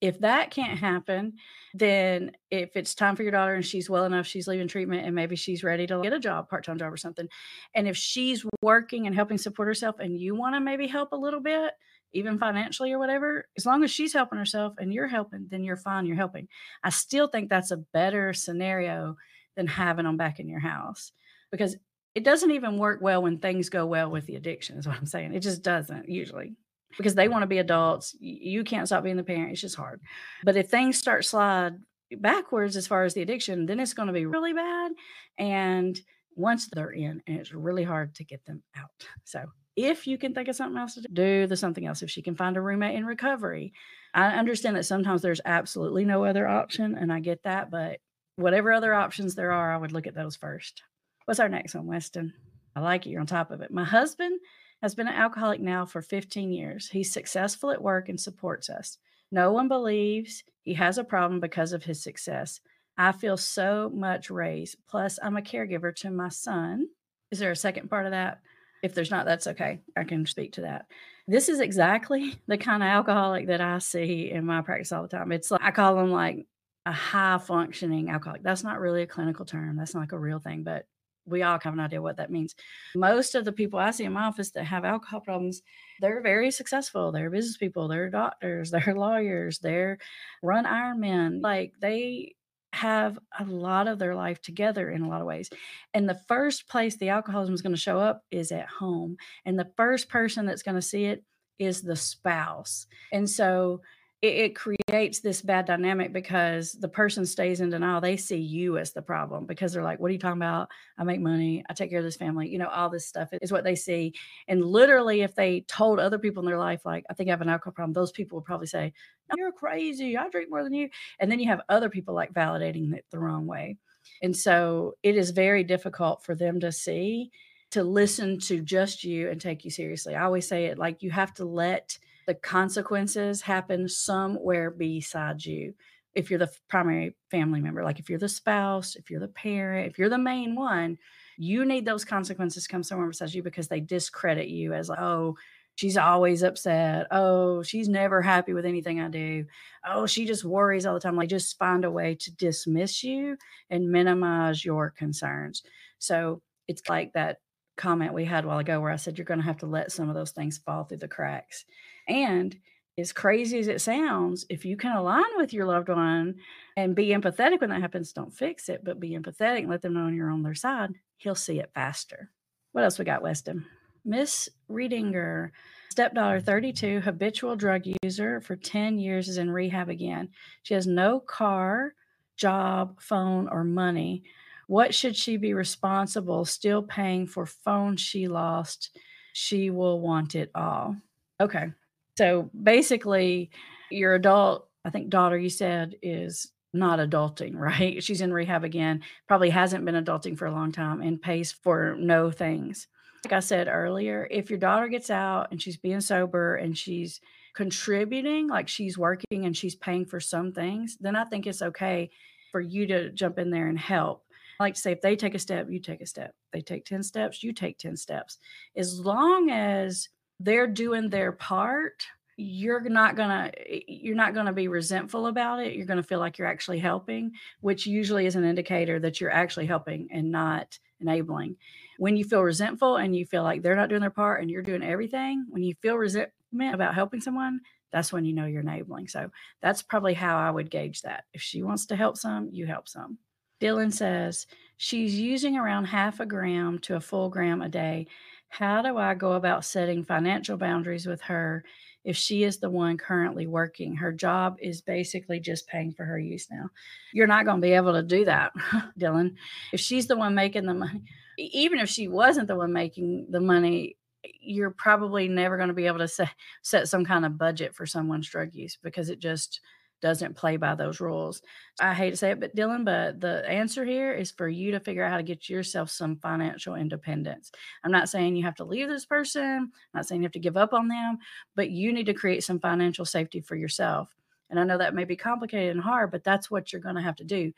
If 0.00 0.18
that 0.20 0.50
can't 0.50 0.78
happen, 0.78 1.34
then 1.72 2.32
if 2.50 2.70
it's 2.74 2.96
time 2.96 3.14
for 3.14 3.22
your 3.22 3.30
daughter 3.30 3.54
and 3.54 3.64
she's 3.64 3.88
well 3.88 4.06
enough, 4.06 4.26
she's 4.26 4.48
leaving 4.48 4.66
treatment 4.66 5.06
and 5.06 5.14
maybe 5.14 5.36
she's 5.36 5.62
ready 5.62 5.86
to 5.86 6.00
get 6.02 6.12
a 6.12 6.18
job, 6.18 6.48
part 6.48 6.64
time 6.64 6.78
job 6.78 6.92
or 6.92 6.96
something. 6.96 7.28
And 7.76 7.86
if 7.86 7.96
she's 7.96 8.44
working 8.60 9.06
and 9.06 9.14
helping 9.14 9.38
support 9.38 9.68
herself 9.68 10.00
and 10.00 10.18
you 10.18 10.34
want 10.34 10.56
to 10.56 10.60
maybe 10.60 10.88
help 10.88 11.12
a 11.12 11.16
little 11.16 11.40
bit, 11.40 11.74
even 12.12 12.38
financially 12.38 12.92
or 12.92 12.98
whatever, 12.98 13.46
as 13.56 13.66
long 13.66 13.84
as 13.84 13.90
she's 13.90 14.12
helping 14.12 14.38
herself 14.38 14.74
and 14.78 14.92
you're 14.92 15.08
helping, 15.08 15.46
then 15.50 15.64
you're 15.64 15.76
fine, 15.76 16.06
you're 16.06 16.16
helping. 16.16 16.48
I 16.82 16.90
still 16.90 17.28
think 17.28 17.48
that's 17.48 17.70
a 17.70 17.78
better 17.92 18.32
scenario 18.32 19.16
than 19.56 19.66
having 19.66 20.04
them 20.04 20.16
back 20.16 20.40
in 20.40 20.48
your 20.48 20.60
house 20.60 21.12
because 21.50 21.76
it 22.14 22.24
doesn't 22.24 22.50
even 22.50 22.78
work 22.78 23.00
well 23.00 23.22
when 23.22 23.38
things 23.38 23.68
go 23.68 23.86
well 23.86 24.10
with 24.10 24.26
the 24.26 24.36
addiction, 24.36 24.78
is 24.78 24.86
what 24.86 24.96
I'm 24.96 25.06
saying. 25.06 25.34
It 25.34 25.40
just 25.40 25.62
doesn't 25.62 26.08
usually 26.08 26.54
because 26.96 27.14
they 27.14 27.28
want 27.28 27.42
to 27.42 27.48
be 27.48 27.58
adults. 27.58 28.16
You 28.18 28.64
can't 28.64 28.86
stop 28.86 29.04
being 29.04 29.16
the 29.16 29.22
parent. 29.22 29.52
It's 29.52 29.60
just 29.60 29.76
hard. 29.76 30.00
But 30.42 30.56
if 30.56 30.68
things 30.68 30.98
start 30.98 31.24
slide 31.24 31.78
backwards 32.18 32.76
as 32.76 32.86
far 32.86 33.04
as 33.04 33.14
the 33.14 33.22
addiction, 33.22 33.66
then 33.66 33.78
it's 33.78 33.94
going 33.94 34.08
to 34.08 34.12
be 34.12 34.26
really 34.26 34.52
bad. 34.52 34.92
And 35.38 35.98
once 36.40 36.68
they're 36.72 36.90
in, 36.90 37.22
and 37.26 37.38
it's 37.38 37.52
really 37.52 37.84
hard 37.84 38.14
to 38.16 38.24
get 38.24 38.44
them 38.46 38.62
out. 38.76 38.90
So 39.24 39.44
if 39.76 40.06
you 40.06 40.18
can 40.18 40.34
think 40.34 40.48
of 40.48 40.56
something 40.56 40.80
else 40.80 40.94
to 40.94 41.02
do, 41.02 41.08
do 41.08 41.46
the 41.46 41.56
something 41.56 41.86
else. 41.86 42.02
If 42.02 42.10
she 42.10 42.22
can 42.22 42.34
find 42.34 42.56
a 42.56 42.60
roommate 42.60 42.96
in 42.96 43.06
recovery, 43.06 43.72
I 44.14 44.28
understand 44.28 44.76
that 44.76 44.86
sometimes 44.86 45.22
there's 45.22 45.40
absolutely 45.44 46.04
no 46.04 46.24
other 46.24 46.46
option, 46.48 46.94
and 46.94 47.12
I 47.12 47.20
get 47.20 47.42
that. 47.44 47.70
But 47.70 48.00
whatever 48.36 48.72
other 48.72 48.94
options 48.94 49.34
there 49.34 49.52
are, 49.52 49.72
I 49.72 49.76
would 49.76 49.92
look 49.92 50.06
at 50.06 50.14
those 50.14 50.36
first. 50.36 50.82
What's 51.24 51.40
our 51.40 51.48
next 51.48 51.74
one, 51.74 51.86
Weston? 51.86 52.32
I 52.74 52.80
like 52.80 53.06
it. 53.06 53.10
You're 53.10 53.20
on 53.20 53.26
top 53.26 53.50
of 53.50 53.60
it. 53.60 53.70
My 53.70 53.84
husband 53.84 54.40
has 54.82 54.94
been 54.94 55.08
an 55.08 55.14
alcoholic 55.14 55.60
now 55.60 55.84
for 55.84 56.02
15 56.02 56.52
years. 56.52 56.88
He's 56.88 57.12
successful 57.12 57.70
at 57.70 57.82
work 57.82 58.08
and 58.08 58.18
supports 58.18 58.70
us. 58.70 58.98
No 59.30 59.52
one 59.52 59.68
believes 59.68 60.42
he 60.62 60.74
has 60.74 60.98
a 60.98 61.04
problem 61.04 61.40
because 61.40 61.72
of 61.72 61.84
his 61.84 62.02
success. 62.02 62.60
I 63.00 63.12
feel 63.12 63.38
so 63.38 63.90
much 63.94 64.28
raised. 64.28 64.76
Plus, 64.86 65.18
I'm 65.22 65.38
a 65.38 65.40
caregiver 65.40 65.96
to 65.96 66.10
my 66.10 66.28
son. 66.28 66.86
Is 67.30 67.38
there 67.38 67.50
a 67.50 67.56
second 67.56 67.88
part 67.88 68.04
of 68.04 68.12
that? 68.12 68.42
If 68.82 68.92
there's 68.92 69.10
not, 69.10 69.24
that's 69.24 69.46
okay. 69.46 69.80
I 69.96 70.04
can 70.04 70.26
speak 70.26 70.52
to 70.52 70.60
that. 70.62 70.84
This 71.26 71.48
is 71.48 71.60
exactly 71.60 72.38
the 72.46 72.58
kind 72.58 72.82
of 72.82 72.90
alcoholic 72.90 73.46
that 73.46 73.62
I 73.62 73.78
see 73.78 74.30
in 74.30 74.44
my 74.44 74.60
practice 74.60 74.92
all 74.92 75.00
the 75.00 75.08
time. 75.08 75.32
It's 75.32 75.50
like 75.50 75.62
I 75.62 75.70
call 75.70 75.96
them 75.96 76.10
like 76.10 76.46
a 76.84 76.92
high 76.92 77.38
functioning 77.38 78.10
alcoholic. 78.10 78.42
That's 78.42 78.64
not 78.64 78.80
really 78.80 79.00
a 79.00 79.06
clinical 79.06 79.46
term. 79.46 79.78
That's 79.78 79.94
not 79.94 80.00
like 80.00 80.12
a 80.12 80.18
real 80.18 80.38
thing, 80.38 80.62
but 80.62 80.84
we 81.24 81.42
all 81.42 81.58
have 81.58 81.72
an 81.72 81.80
idea 81.80 82.02
what 82.02 82.18
that 82.18 82.30
means. 82.30 82.54
Most 82.94 83.34
of 83.34 83.46
the 83.46 83.52
people 83.52 83.78
I 83.78 83.92
see 83.92 84.04
in 84.04 84.12
my 84.12 84.24
office 84.24 84.50
that 84.50 84.64
have 84.64 84.84
alcohol 84.84 85.20
problems, 85.20 85.62
they're 86.02 86.20
very 86.20 86.50
successful. 86.50 87.12
They're 87.12 87.30
business 87.30 87.56
people, 87.56 87.88
they're 87.88 88.10
doctors, 88.10 88.70
they're 88.72 88.94
lawyers, 88.94 89.58
they're 89.58 89.96
run 90.42 90.66
Ironman. 90.66 91.40
Like 91.42 91.72
they 91.80 92.34
have 92.72 93.18
a 93.38 93.44
lot 93.44 93.88
of 93.88 93.98
their 93.98 94.14
life 94.14 94.40
together 94.40 94.90
in 94.90 95.02
a 95.02 95.08
lot 95.08 95.20
of 95.20 95.26
ways. 95.26 95.50
And 95.92 96.08
the 96.08 96.20
first 96.28 96.68
place 96.68 96.96
the 96.96 97.08
alcoholism 97.08 97.54
is 97.54 97.62
going 97.62 97.74
to 97.74 97.80
show 97.80 97.98
up 97.98 98.22
is 98.30 98.52
at 98.52 98.68
home. 98.68 99.16
And 99.44 99.58
the 99.58 99.70
first 99.76 100.08
person 100.08 100.46
that's 100.46 100.62
going 100.62 100.76
to 100.76 100.82
see 100.82 101.06
it 101.06 101.24
is 101.58 101.82
the 101.82 101.96
spouse. 101.96 102.86
And 103.12 103.28
so 103.28 103.82
it, 104.22 104.34
it, 104.34 104.54
creates 104.54 105.20
this 105.20 105.40
bad 105.40 105.64
dynamic 105.64 106.12
because 106.12 106.72
the 106.72 106.88
person 106.88 107.24
stays 107.24 107.62
in 107.62 107.70
denial. 107.70 108.02
They 108.02 108.18
see 108.18 108.36
you 108.36 108.76
as 108.76 108.92
the 108.92 109.00
problem 109.00 109.46
because 109.46 109.72
they're 109.72 109.82
like, 109.82 109.98
What 109.98 110.10
are 110.10 110.12
you 110.12 110.18
talking 110.18 110.42
about? 110.42 110.68
I 110.98 111.04
make 111.04 111.20
money. 111.20 111.64
I 111.70 111.72
take 111.72 111.88
care 111.88 112.00
of 112.00 112.04
this 112.04 112.16
family. 112.16 112.48
You 112.48 112.58
know, 112.58 112.68
all 112.68 112.90
this 112.90 113.06
stuff 113.06 113.30
is 113.40 113.50
what 113.50 113.64
they 113.64 113.74
see. 113.74 114.12
And 114.46 114.62
literally, 114.64 115.22
if 115.22 115.34
they 115.34 115.62
told 115.62 115.98
other 115.98 116.18
people 116.18 116.42
in 116.42 116.46
their 116.46 116.58
life, 116.58 116.84
like, 116.84 117.04
I 117.08 117.14
think 117.14 117.28
I 117.28 117.32
have 117.32 117.40
an 117.40 117.48
alcohol 117.48 117.72
problem, 117.72 117.94
those 117.94 118.12
people 118.12 118.36
would 118.36 118.44
probably 118.44 118.66
say, 118.66 118.92
no, 119.30 119.36
You're 119.38 119.52
crazy. 119.52 120.18
I 120.18 120.28
drink 120.28 120.50
more 120.50 120.62
than 120.62 120.74
you. 120.74 120.90
And 121.18 121.32
then 121.32 121.40
you 121.40 121.48
have 121.48 121.62
other 121.68 121.88
people 121.88 122.14
like 122.14 122.34
validating 122.34 122.92
it 122.94 123.06
the 123.10 123.18
wrong 123.18 123.46
way. 123.46 123.78
And 124.22 124.36
so 124.36 124.94
it 125.02 125.16
is 125.16 125.30
very 125.30 125.64
difficult 125.64 126.24
for 126.24 126.34
them 126.34 126.60
to 126.60 126.72
see, 126.72 127.30
to 127.70 127.82
listen 127.82 128.38
to 128.40 128.60
just 128.60 129.02
you 129.02 129.30
and 129.30 129.40
take 129.40 129.64
you 129.64 129.70
seriously. 129.70 130.14
I 130.14 130.24
always 130.24 130.46
say 130.46 130.66
it 130.66 130.78
like 130.78 131.02
you 131.02 131.10
have 131.10 131.32
to 131.34 131.46
let 131.46 131.98
the 132.30 132.34
consequences 132.34 133.42
happen 133.42 133.88
somewhere 133.88 134.70
beside 134.70 135.44
you. 135.44 135.74
If 136.14 136.30
you're 136.30 136.38
the 136.38 136.52
primary 136.68 137.16
family 137.28 137.60
member 137.60 137.82
like 137.82 137.98
if 137.98 138.08
you're 138.08 138.20
the 138.20 138.28
spouse 138.28 138.94
if 138.94 139.10
you're 139.10 139.18
the 139.18 139.26
parent 139.26 139.90
if 139.90 139.98
you're 139.98 140.08
the 140.08 140.16
main 140.16 140.54
one 140.54 140.96
you 141.36 141.64
need 141.64 141.84
those 141.84 142.04
consequences 142.04 142.68
come 142.68 142.84
somewhere 142.84 143.08
beside 143.08 143.34
you 143.34 143.42
because 143.42 143.66
they 143.66 143.80
discredit 143.80 144.46
you 144.46 144.74
as 144.74 144.88
like 144.88 145.00
oh 145.00 145.36
she's 145.74 145.96
always 145.96 146.44
upset. 146.44 147.08
Oh 147.10 147.64
she's 147.64 147.88
never 147.88 148.22
happy 148.22 148.52
with 148.52 148.64
anything 148.64 149.00
i 149.00 149.08
do. 149.08 149.46
Oh 149.84 150.06
she 150.06 150.24
just 150.24 150.44
worries 150.44 150.86
all 150.86 150.94
the 150.94 151.00
time. 151.00 151.16
Like 151.16 151.30
just 151.30 151.58
find 151.58 151.84
a 151.84 151.90
way 151.90 152.14
to 152.14 152.36
dismiss 152.36 153.02
you 153.02 153.36
and 153.70 153.90
minimize 153.90 154.64
your 154.64 154.90
concerns. 154.90 155.64
So 155.98 156.42
it's 156.68 156.88
like 156.88 157.12
that 157.14 157.38
comment 157.80 158.14
we 158.14 158.24
had 158.24 158.44
a 158.44 158.46
while 158.46 158.58
ago 158.58 158.80
where 158.80 158.92
i 158.92 158.96
said 158.96 159.16
you're 159.16 159.24
going 159.24 159.40
to 159.40 159.46
have 159.46 159.58
to 159.58 159.66
let 159.66 159.90
some 159.90 160.08
of 160.08 160.14
those 160.14 160.32
things 160.32 160.58
fall 160.58 160.84
through 160.84 160.98
the 160.98 161.08
cracks 161.08 161.64
and 162.08 162.56
as 162.98 163.12
crazy 163.12 163.58
as 163.58 163.68
it 163.68 163.80
sounds, 163.80 164.44
if 164.48 164.64
you 164.64 164.76
can 164.76 164.94
align 164.94 165.24
with 165.36 165.52
your 165.52 165.64
loved 165.64 165.88
one 165.88 166.36
and 166.76 166.94
be 166.94 167.08
empathetic 167.08 167.60
when 167.60 167.70
that 167.70 167.80
happens, 167.80 168.12
don't 168.12 168.34
fix 168.34 168.68
it, 168.68 168.84
but 168.84 169.00
be 169.00 169.12
empathetic 169.12 169.60
and 169.60 169.70
let 169.70 169.82
them 169.82 169.94
know 169.94 170.08
you're 170.08 170.30
on 170.30 170.42
their 170.42 170.54
side, 170.54 170.90
he'll 171.16 171.34
see 171.34 171.58
it 171.58 171.70
faster. 171.74 172.30
What 172.72 172.84
else 172.84 172.98
we 172.98 173.04
got, 173.04 173.22
Weston? 173.22 173.64
Miss 174.04 174.48
Reedinger, 174.70 175.50
stepdaughter 175.90 176.40
mm. 176.40 176.44
32, 176.44 177.00
habitual 177.00 177.56
drug 177.56 177.82
user 178.02 178.40
for 178.40 178.56
10 178.56 178.98
years, 178.98 179.28
is 179.28 179.38
in 179.38 179.50
rehab 179.50 179.88
again. 179.88 180.28
She 180.62 180.74
has 180.74 180.86
no 180.86 181.20
car, 181.20 181.94
job, 182.36 183.00
phone, 183.00 183.48
or 183.48 183.64
money. 183.64 184.22
What 184.70 184.94
should 184.94 185.16
she 185.16 185.36
be 185.36 185.52
responsible 185.52 186.44
still 186.44 186.80
paying 186.80 187.26
for 187.26 187.44
phone 187.44 187.96
she 187.96 188.28
lost? 188.28 188.96
She 189.32 189.68
will 189.68 190.00
want 190.00 190.36
it 190.36 190.48
all. 190.54 190.94
Okay. 191.40 191.72
So 192.16 192.50
basically, 192.62 193.50
your 193.90 194.14
adult, 194.14 194.68
I 194.84 194.90
think, 194.90 195.08
daughter, 195.08 195.36
you 195.36 195.50
said, 195.50 195.96
is 196.02 196.52
not 196.72 197.00
adulting, 197.00 197.54
right? 197.56 198.00
She's 198.00 198.20
in 198.20 198.32
rehab 198.32 198.62
again, 198.62 199.02
probably 199.26 199.50
hasn't 199.50 199.84
been 199.84 199.96
adulting 199.96 200.38
for 200.38 200.46
a 200.46 200.52
long 200.52 200.70
time 200.70 201.00
and 201.00 201.20
pays 201.20 201.50
for 201.50 201.96
no 201.98 202.30
things. 202.30 202.86
Like 203.24 203.32
I 203.32 203.40
said 203.40 203.66
earlier, 203.66 204.28
if 204.30 204.50
your 204.50 204.60
daughter 204.60 204.86
gets 204.86 205.10
out 205.10 205.48
and 205.50 205.60
she's 205.60 205.78
being 205.78 206.00
sober 206.00 206.54
and 206.54 206.78
she's 206.78 207.20
contributing, 207.54 208.46
like 208.46 208.68
she's 208.68 208.96
working 208.96 209.46
and 209.46 209.56
she's 209.56 209.74
paying 209.74 210.06
for 210.06 210.20
some 210.20 210.52
things, 210.52 210.96
then 211.00 211.16
I 211.16 211.24
think 211.24 211.48
it's 211.48 211.60
okay 211.60 212.12
for 212.52 212.60
you 212.60 212.86
to 212.86 213.10
jump 213.10 213.40
in 213.40 213.50
there 213.50 213.66
and 213.66 213.76
help. 213.76 214.22
I 214.60 214.64
like 214.64 214.74
to 214.74 214.80
say, 214.80 214.92
if 214.92 215.00
they 215.00 215.16
take 215.16 215.34
a 215.34 215.38
step, 215.38 215.68
you 215.70 215.80
take 215.80 216.02
a 216.02 216.06
step. 216.06 216.34
They 216.52 216.60
take 216.60 216.84
10 216.84 217.02
steps, 217.02 217.42
you 217.42 217.54
take 217.54 217.78
10 217.78 217.96
steps. 217.96 218.38
As 218.76 219.00
long 219.00 219.48
as 219.50 220.08
they're 220.38 220.66
doing 220.66 221.08
their 221.10 221.32
part 221.32 222.02
you're 222.42 222.80
not 222.80 223.16
gonna 223.16 223.50
you're 223.86 224.16
not 224.16 224.32
gonna 224.32 224.52
be 224.52 224.66
resentful 224.66 225.26
about 225.26 225.60
it. 225.60 225.74
You're 225.74 225.84
gonna 225.84 226.02
feel 226.02 226.20
like 226.20 226.38
you're 226.38 226.48
actually 226.48 226.78
helping 226.78 227.32
which 227.60 227.86
usually 227.86 228.24
is 228.24 228.34
an 228.34 228.44
indicator 228.44 228.98
that 229.00 229.20
you're 229.20 229.30
actually 229.30 229.66
helping 229.66 230.08
and 230.10 230.30
not 230.30 230.78
enabling. 231.00 231.56
When 231.98 232.16
you 232.16 232.24
feel 232.24 232.40
resentful 232.42 232.96
and 232.96 233.14
you 233.14 233.26
feel 233.26 233.42
like 233.42 233.60
they're 233.60 233.76
not 233.76 233.90
doing 233.90 234.00
their 234.00 234.08
part 234.08 234.40
and 234.40 234.50
you're 234.50 234.62
doing 234.62 234.82
everything 234.82 235.44
when 235.50 235.62
you 235.62 235.74
feel 235.82 235.96
resentment 235.96 236.74
about 236.74 236.94
helping 236.94 237.20
someone 237.20 237.60
that's 237.92 238.10
when 238.12 238.24
you 238.24 238.32
know 238.32 238.46
you're 238.46 238.62
enabling. 238.62 239.08
So 239.08 239.30
that's 239.60 239.82
probably 239.82 240.14
how 240.14 240.38
i 240.38 240.50
would 240.50 240.70
gauge 240.70 241.02
that. 241.02 241.24
If 241.34 241.42
she 241.42 241.62
wants 241.62 241.84
to 241.86 241.96
help 241.96 242.16
some 242.16 242.48
you 242.52 242.66
help 242.66 242.88
some 242.88 243.18
dylan 243.60 243.92
says 243.92 244.46
she's 244.76 245.18
using 245.18 245.56
around 245.56 245.84
half 245.84 246.20
a 246.20 246.26
gram 246.26 246.78
to 246.78 246.96
a 246.96 247.00
full 247.00 247.28
gram 247.28 247.62
a 247.62 247.68
day 247.68 248.06
how 248.50 248.82
do 248.82 248.98
I 248.98 249.14
go 249.14 249.32
about 249.32 249.64
setting 249.64 250.04
financial 250.04 250.58
boundaries 250.58 251.06
with 251.06 251.22
her 251.22 251.64
if 252.04 252.16
she 252.16 252.42
is 252.42 252.58
the 252.58 252.68
one 252.68 252.98
currently 252.98 253.46
working? 253.46 253.94
Her 253.94 254.12
job 254.12 254.56
is 254.60 254.80
basically 254.82 255.38
just 255.38 255.68
paying 255.68 255.92
for 255.92 256.04
her 256.04 256.18
use 256.18 256.48
now. 256.50 256.68
You're 257.12 257.28
not 257.28 257.44
going 257.44 257.60
to 257.60 257.66
be 257.66 257.72
able 257.72 257.92
to 257.92 258.02
do 258.02 258.24
that, 258.24 258.52
Dylan. 258.98 259.36
If 259.72 259.80
she's 259.80 260.08
the 260.08 260.16
one 260.16 260.34
making 260.34 260.66
the 260.66 260.74
money, 260.74 261.02
even 261.38 261.78
if 261.78 261.88
she 261.88 262.08
wasn't 262.08 262.48
the 262.48 262.56
one 262.56 262.72
making 262.72 263.28
the 263.30 263.40
money, 263.40 263.96
you're 264.40 264.72
probably 264.72 265.28
never 265.28 265.56
going 265.56 265.68
to 265.68 265.74
be 265.74 265.86
able 265.86 265.98
to 265.98 266.08
set, 266.08 266.30
set 266.62 266.88
some 266.88 267.04
kind 267.04 267.24
of 267.24 267.38
budget 267.38 267.74
for 267.74 267.86
someone's 267.86 268.28
drug 268.28 268.52
use 268.52 268.76
because 268.82 269.10
it 269.10 269.20
just 269.20 269.60
doesn't 270.00 270.36
play 270.36 270.56
by 270.56 270.74
those 270.74 271.00
rules. 271.00 271.42
I 271.80 271.94
hate 271.94 272.10
to 272.10 272.16
say 272.16 272.30
it, 272.30 272.40
but 272.40 272.54
Dylan, 272.56 272.84
but 272.84 273.20
the 273.20 273.48
answer 273.48 273.84
here 273.84 274.12
is 274.12 274.30
for 274.30 274.48
you 274.48 274.70
to 274.72 274.80
figure 274.80 275.04
out 275.04 275.10
how 275.10 275.16
to 275.16 275.22
get 275.22 275.48
yourself 275.48 275.90
some 275.90 276.16
financial 276.16 276.74
independence. 276.74 277.52
I'm 277.84 277.92
not 277.92 278.08
saying 278.08 278.36
you 278.36 278.44
have 278.44 278.54
to 278.56 278.64
leave 278.64 278.88
this 278.88 279.06
person, 279.06 279.42
I'm 279.42 279.70
not 279.94 280.06
saying 280.06 280.22
you 280.22 280.26
have 280.26 280.32
to 280.32 280.38
give 280.38 280.56
up 280.56 280.72
on 280.72 280.88
them, 280.88 281.18
but 281.54 281.70
you 281.70 281.92
need 281.92 282.06
to 282.06 282.14
create 282.14 282.44
some 282.44 282.60
financial 282.60 283.04
safety 283.04 283.40
for 283.40 283.56
yourself. 283.56 284.14
And 284.50 284.58
I 284.58 284.64
know 284.64 284.78
that 284.78 284.94
may 284.94 285.04
be 285.04 285.16
complicated 285.16 285.70
and 285.70 285.80
hard, 285.80 286.10
but 286.10 286.24
that's 286.24 286.50
what 286.50 286.72
you're 286.72 286.82
going 286.82 286.96
to 286.96 287.02
have 287.02 287.16
to 287.16 287.24
do. 287.24 287.52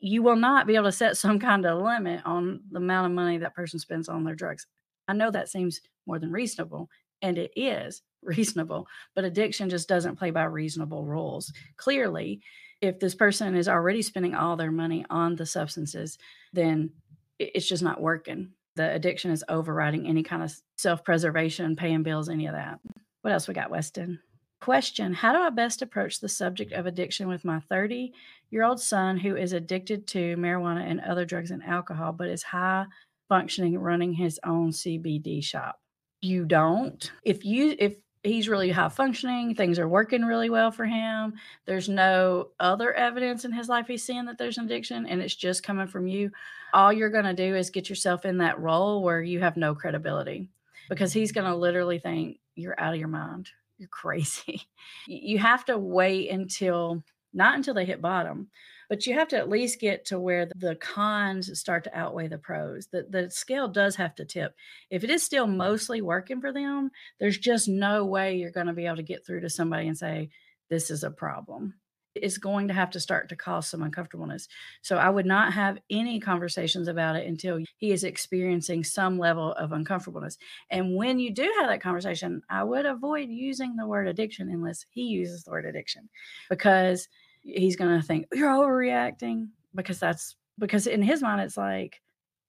You 0.00 0.22
will 0.22 0.36
not 0.36 0.66
be 0.66 0.76
able 0.76 0.86
to 0.86 0.92
set 0.92 1.16
some 1.18 1.38
kind 1.38 1.66
of 1.66 1.82
limit 1.82 2.22
on 2.24 2.60
the 2.70 2.78
amount 2.78 3.06
of 3.06 3.12
money 3.12 3.38
that 3.38 3.54
person 3.54 3.78
spends 3.78 4.08
on 4.08 4.24
their 4.24 4.34
drugs. 4.34 4.66
I 5.06 5.14
know 5.14 5.30
that 5.30 5.48
seems 5.48 5.80
more 6.06 6.18
than 6.18 6.32
reasonable. 6.32 6.88
And 7.22 7.38
it 7.38 7.52
is 7.56 8.02
reasonable, 8.22 8.86
but 9.14 9.24
addiction 9.24 9.70
just 9.70 9.88
doesn't 9.88 10.16
play 10.16 10.30
by 10.30 10.44
reasonable 10.44 11.04
rules. 11.04 11.52
Clearly, 11.76 12.40
if 12.80 13.00
this 13.00 13.14
person 13.14 13.56
is 13.56 13.68
already 13.68 14.02
spending 14.02 14.34
all 14.34 14.56
their 14.56 14.70
money 14.70 15.04
on 15.10 15.36
the 15.36 15.46
substances, 15.46 16.18
then 16.52 16.90
it's 17.38 17.68
just 17.68 17.82
not 17.82 18.00
working. 18.00 18.50
The 18.76 18.92
addiction 18.92 19.32
is 19.32 19.44
overriding 19.48 20.06
any 20.06 20.22
kind 20.22 20.42
of 20.42 20.54
self 20.76 21.04
preservation, 21.04 21.74
paying 21.74 22.02
bills, 22.02 22.28
any 22.28 22.46
of 22.46 22.54
that. 22.54 22.78
What 23.22 23.32
else 23.32 23.48
we 23.48 23.54
got, 23.54 23.70
Weston? 23.70 24.20
Question 24.60 25.12
How 25.12 25.32
do 25.32 25.40
I 25.40 25.50
best 25.50 25.82
approach 25.82 26.20
the 26.20 26.28
subject 26.28 26.72
of 26.72 26.86
addiction 26.86 27.28
with 27.28 27.44
my 27.44 27.60
30 27.68 28.12
year 28.50 28.64
old 28.64 28.80
son 28.80 29.16
who 29.16 29.36
is 29.36 29.52
addicted 29.52 30.06
to 30.08 30.36
marijuana 30.36 30.88
and 30.88 31.00
other 31.00 31.24
drugs 31.24 31.50
and 31.50 31.62
alcohol, 31.62 32.12
but 32.12 32.28
is 32.28 32.42
high 32.42 32.86
functioning 33.28 33.78
running 33.78 34.12
his 34.12 34.38
own 34.44 34.70
CBD 34.70 35.42
shop? 35.42 35.80
You 36.20 36.44
don't. 36.44 37.10
If 37.22 37.44
you, 37.44 37.76
if 37.78 37.94
he's 38.22 38.48
really 38.48 38.70
high 38.70 38.88
functioning, 38.88 39.54
things 39.54 39.78
are 39.78 39.88
working 39.88 40.24
really 40.24 40.50
well 40.50 40.70
for 40.70 40.84
him, 40.84 41.34
there's 41.66 41.88
no 41.88 42.48
other 42.58 42.92
evidence 42.92 43.44
in 43.44 43.52
his 43.52 43.68
life 43.68 43.86
he's 43.86 44.02
seeing 44.02 44.26
that 44.26 44.38
there's 44.38 44.58
an 44.58 44.64
addiction 44.64 45.06
and 45.06 45.22
it's 45.22 45.34
just 45.34 45.62
coming 45.62 45.86
from 45.86 46.06
you, 46.06 46.30
all 46.74 46.92
you're 46.92 47.10
going 47.10 47.24
to 47.24 47.34
do 47.34 47.54
is 47.54 47.70
get 47.70 47.88
yourself 47.88 48.24
in 48.24 48.38
that 48.38 48.60
role 48.60 49.02
where 49.02 49.22
you 49.22 49.40
have 49.40 49.56
no 49.56 49.74
credibility 49.74 50.48
because 50.88 51.12
he's 51.12 51.32
going 51.32 51.46
to 51.46 51.56
literally 51.56 51.98
think 51.98 52.38
you're 52.54 52.78
out 52.78 52.94
of 52.94 53.00
your 53.00 53.08
mind 53.08 53.48
you're 53.78 53.88
crazy. 53.90 54.62
You 55.06 55.38
have 55.38 55.64
to 55.66 55.78
wait 55.78 56.30
until 56.30 57.02
not 57.32 57.54
until 57.54 57.74
they 57.74 57.84
hit 57.84 58.02
bottom, 58.02 58.48
but 58.88 59.06
you 59.06 59.14
have 59.14 59.28
to 59.28 59.36
at 59.36 59.48
least 59.48 59.80
get 59.80 60.04
to 60.06 60.18
where 60.18 60.46
the 60.56 60.76
cons 60.76 61.58
start 61.58 61.84
to 61.84 61.98
outweigh 61.98 62.28
the 62.28 62.38
pros. 62.38 62.86
The, 62.86 63.06
the 63.08 63.30
scale 63.30 63.68
does 63.68 63.96
have 63.96 64.14
to 64.16 64.24
tip. 64.24 64.54
If 64.90 65.04
it 65.04 65.10
is 65.10 65.22
still 65.22 65.46
mostly 65.46 66.00
working 66.00 66.40
for 66.40 66.52
them, 66.52 66.90
there's 67.20 67.38
just 67.38 67.68
no 67.68 68.04
way 68.04 68.36
you're 68.36 68.50
going 68.50 68.66
to 68.66 68.72
be 68.72 68.86
able 68.86 68.96
to 68.96 69.02
get 69.02 69.26
through 69.26 69.40
to 69.40 69.50
somebody 69.50 69.88
and 69.88 69.96
say, 69.96 70.30
This 70.70 70.90
is 70.90 71.04
a 71.04 71.10
problem 71.10 71.74
It's 72.14 72.38
going 72.38 72.68
to 72.68 72.74
have 72.74 72.90
to 72.90 73.00
start 73.00 73.28
to 73.28 73.36
cause 73.36 73.68
some 73.68 73.82
uncomfortableness. 73.82 74.48
So 74.82 74.96
I 74.96 75.10
would 75.10 75.26
not 75.26 75.52
have 75.52 75.78
any 75.90 76.18
conversations 76.18 76.88
about 76.88 77.16
it 77.16 77.26
until 77.26 77.58
he 77.76 77.92
is 77.92 78.04
experiencing 78.04 78.84
some 78.84 79.18
level 79.18 79.52
of 79.52 79.72
uncomfortableness. 79.72 80.38
And 80.70 80.96
when 80.96 81.18
you 81.18 81.30
do 81.32 81.52
have 81.58 81.68
that 81.68 81.82
conversation, 81.82 82.42
I 82.48 82.64
would 82.64 82.86
avoid 82.86 83.28
using 83.28 83.76
the 83.76 83.86
word 83.86 84.08
addiction 84.08 84.48
unless 84.48 84.86
he 84.90 85.02
uses 85.02 85.44
the 85.44 85.50
word 85.50 85.66
addiction 85.66 86.08
because 86.48 87.08
he's 87.48 87.76
going 87.76 87.98
to 87.98 88.06
think 88.06 88.26
you're 88.32 88.50
overreacting 88.50 89.48
because 89.74 89.98
that's 89.98 90.36
because 90.58 90.86
in 90.86 91.02
his 91.02 91.22
mind 91.22 91.40
it's 91.40 91.56
like 91.56 92.00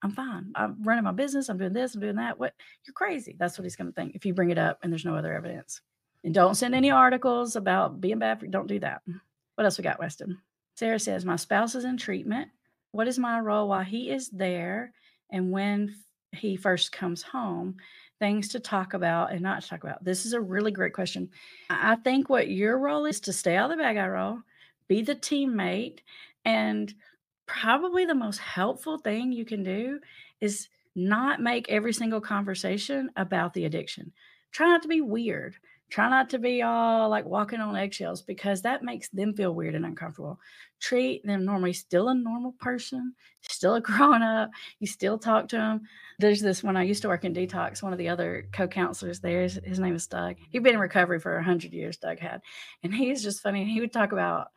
I'm 0.01 0.12
fine. 0.12 0.51
I'm 0.55 0.81
running 0.83 1.03
my 1.03 1.12
business. 1.12 1.49
I'm 1.49 1.57
doing 1.57 1.73
this. 1.73 1.93
I'm 1.93 2.01
doing 2.01 2.15
that. 2.15 2.39
What? 2.39 2.53
You're 2.85 2.93
crazy. 2.93 3.35
That's 3.38 3.57
what 3.57 3.65
he's 3.65 3.75
going 3.75 3.88
to 3.88 3.93
think 3.93 4.15
if 4.15 4.25
you 4.25 4.33
bring 4.33 4.49
it 4.49 4.57
up 4.57 4.79
and 4.81 4.91
there's 4.91 5.05
no 5.05 5.15
other 5.15 5.33
evidence. 5.33 5.81
And 6.23 6.33
don't 6.33 6.55
send 6.55 6.73
any 6.73 6.91
articles 6.91 7.55
about 7.55 7.99
being 7.99 8.19
bad. 8.19 8.39
For, 8.39 8.47
don't 8.47 8.67
do 8.67 8.79
that. 8.79 9.01
What 9.55 9.65
else 9.65 9.77
we 9.77 9.83
got, 9.83 9.99
Weston? 9.99 10.38
Sarah 10.75 10.99
says, 10.99 11.25
My 11.25 11.35
spouse 11.35 11.75
is 11.75 11.85
in 11.85 11.97
treatment. 11.97 12.49
What 12.91 13.07
is 13.07 13.19
my 13.19 13.39
role 13.39 13.67
while 13.67 13.83
he 13.83 14.09
is 14.09 14.29
there 14.29 14.93
and 15.31 15.51
when 15.51 15.95
he 16.31 16.55
first 16.55 16.91
comes 16.91 17.21
home? 17.21 17.75
Things 18.19 18.49
to 18.49 18.59
talk 18.59 18.93
about 18.93 19.31
and 19.31 19.41
not 19.41 19.62
to 19.62 19.67
talk 19.67 19.83
about. 19.83 20.03
This 20.03 20.25
is 20.25 20.33
a 20.33 20.41
really 20.41 20.71
great 20.71 20.93
question. 20.93 21.29
I 21.69 21.95
think 21.95 22.29
what 22.29 22.49
your 22.49 22.77
role 22.77 23.05
is 23.05 23.19
to 23.21 23.33
stay 23.33 23.55
out 23.55 23.71
of 23.71 23.77
the 23.77 23.83
bad 23.83 23.95
guy 23.95 24.07
role, 24.07 24.39
be 24.89 25.02
the 25.02 25.15
teammate, 25.15 25.99
and 26.43 26.93
probably 27.45 28.06
the 28.06 28.13
most 28.13 28.39
helpful 28.39 28.97
thing 28.97 29.32
you 29.32 29.45
can 29.45 29.63
do 29.63 29.99
is 30.41 30.67
not 30.95 31.39
make 31.41 31.69
every 31.69 31.93
single 31.93 32.19
conversation 32.19 33.10
about 33.15 33.54
the 33.54 33.63
addiction. 33.63 34.12
Try 34.52 34.67
not 34.67 34.82
to 34.82 34.88
be 34.89 34.99
weird. 34.99 35.56
Try 35.89 36.10
not 36.10 36.30
to 36.32 36.39
be 36.39 36.62
all 36.62 37.10
like 37.10 37.25
walking 37.25 37.62
on 37.62 37.75
eggshells 37.75 38.21
because 38.21 38.62
that 38.62 38.84
makes 38.84 39.10
them 39.10 39.34
feel 39.34 39.56
weird 39.56 39.73
and 39.73 39.86
uncomfortable. 39.86 40.39
Treat 40.80 41.25
them 41.25 41.45
normally 41.45 41.73
still 41.73 42.10
a 42.10 42.15
normal 42.15 42.52
person 42.60 43.15
still 43.41 43.75
a 43.75 43.82
grown 43.89 44.21
up 44.21 44.49
you 44.80 44.88
still 44.88 45.17
talk 45.17 45.47
to 45.47 45.56
them 45.56 45.82
there's 46.19 46.41
this 46.41 46.63
one 46.63 46.75
i 46.78 46.84
used 46.84 47.02
to 47.02 47.08
work 47.08 47.23
in 47.23 47.34
detox 47.34 47.82
one 47.82 47.93
of 47.93 47.97
the 47.99 48.10
other 48.10 48.47
co-counselors 48.52 49.19
there 49.19 49.43
his, 49.43 49.60
his 49.63 49.80
name 49.80 49.95
is 49.95 50.08
doug. 50.08 50.36
He'd 50.49 50.63
been 50.63 50.75
in 50.75 50.80
recovery 50.80 51.19
for 51.19 51.36
100 51.36 51.73
years 51.73 51.97
doug 51.97 52.19
had 52.19 52.41
and 52.84 52.93
he's 52.93 53.23
just 53.23 53.41
funny 53.41 53.65
he 53.65 53.80
would 53.80 53.93
talk 53.93 54.12
about 54.12 54.47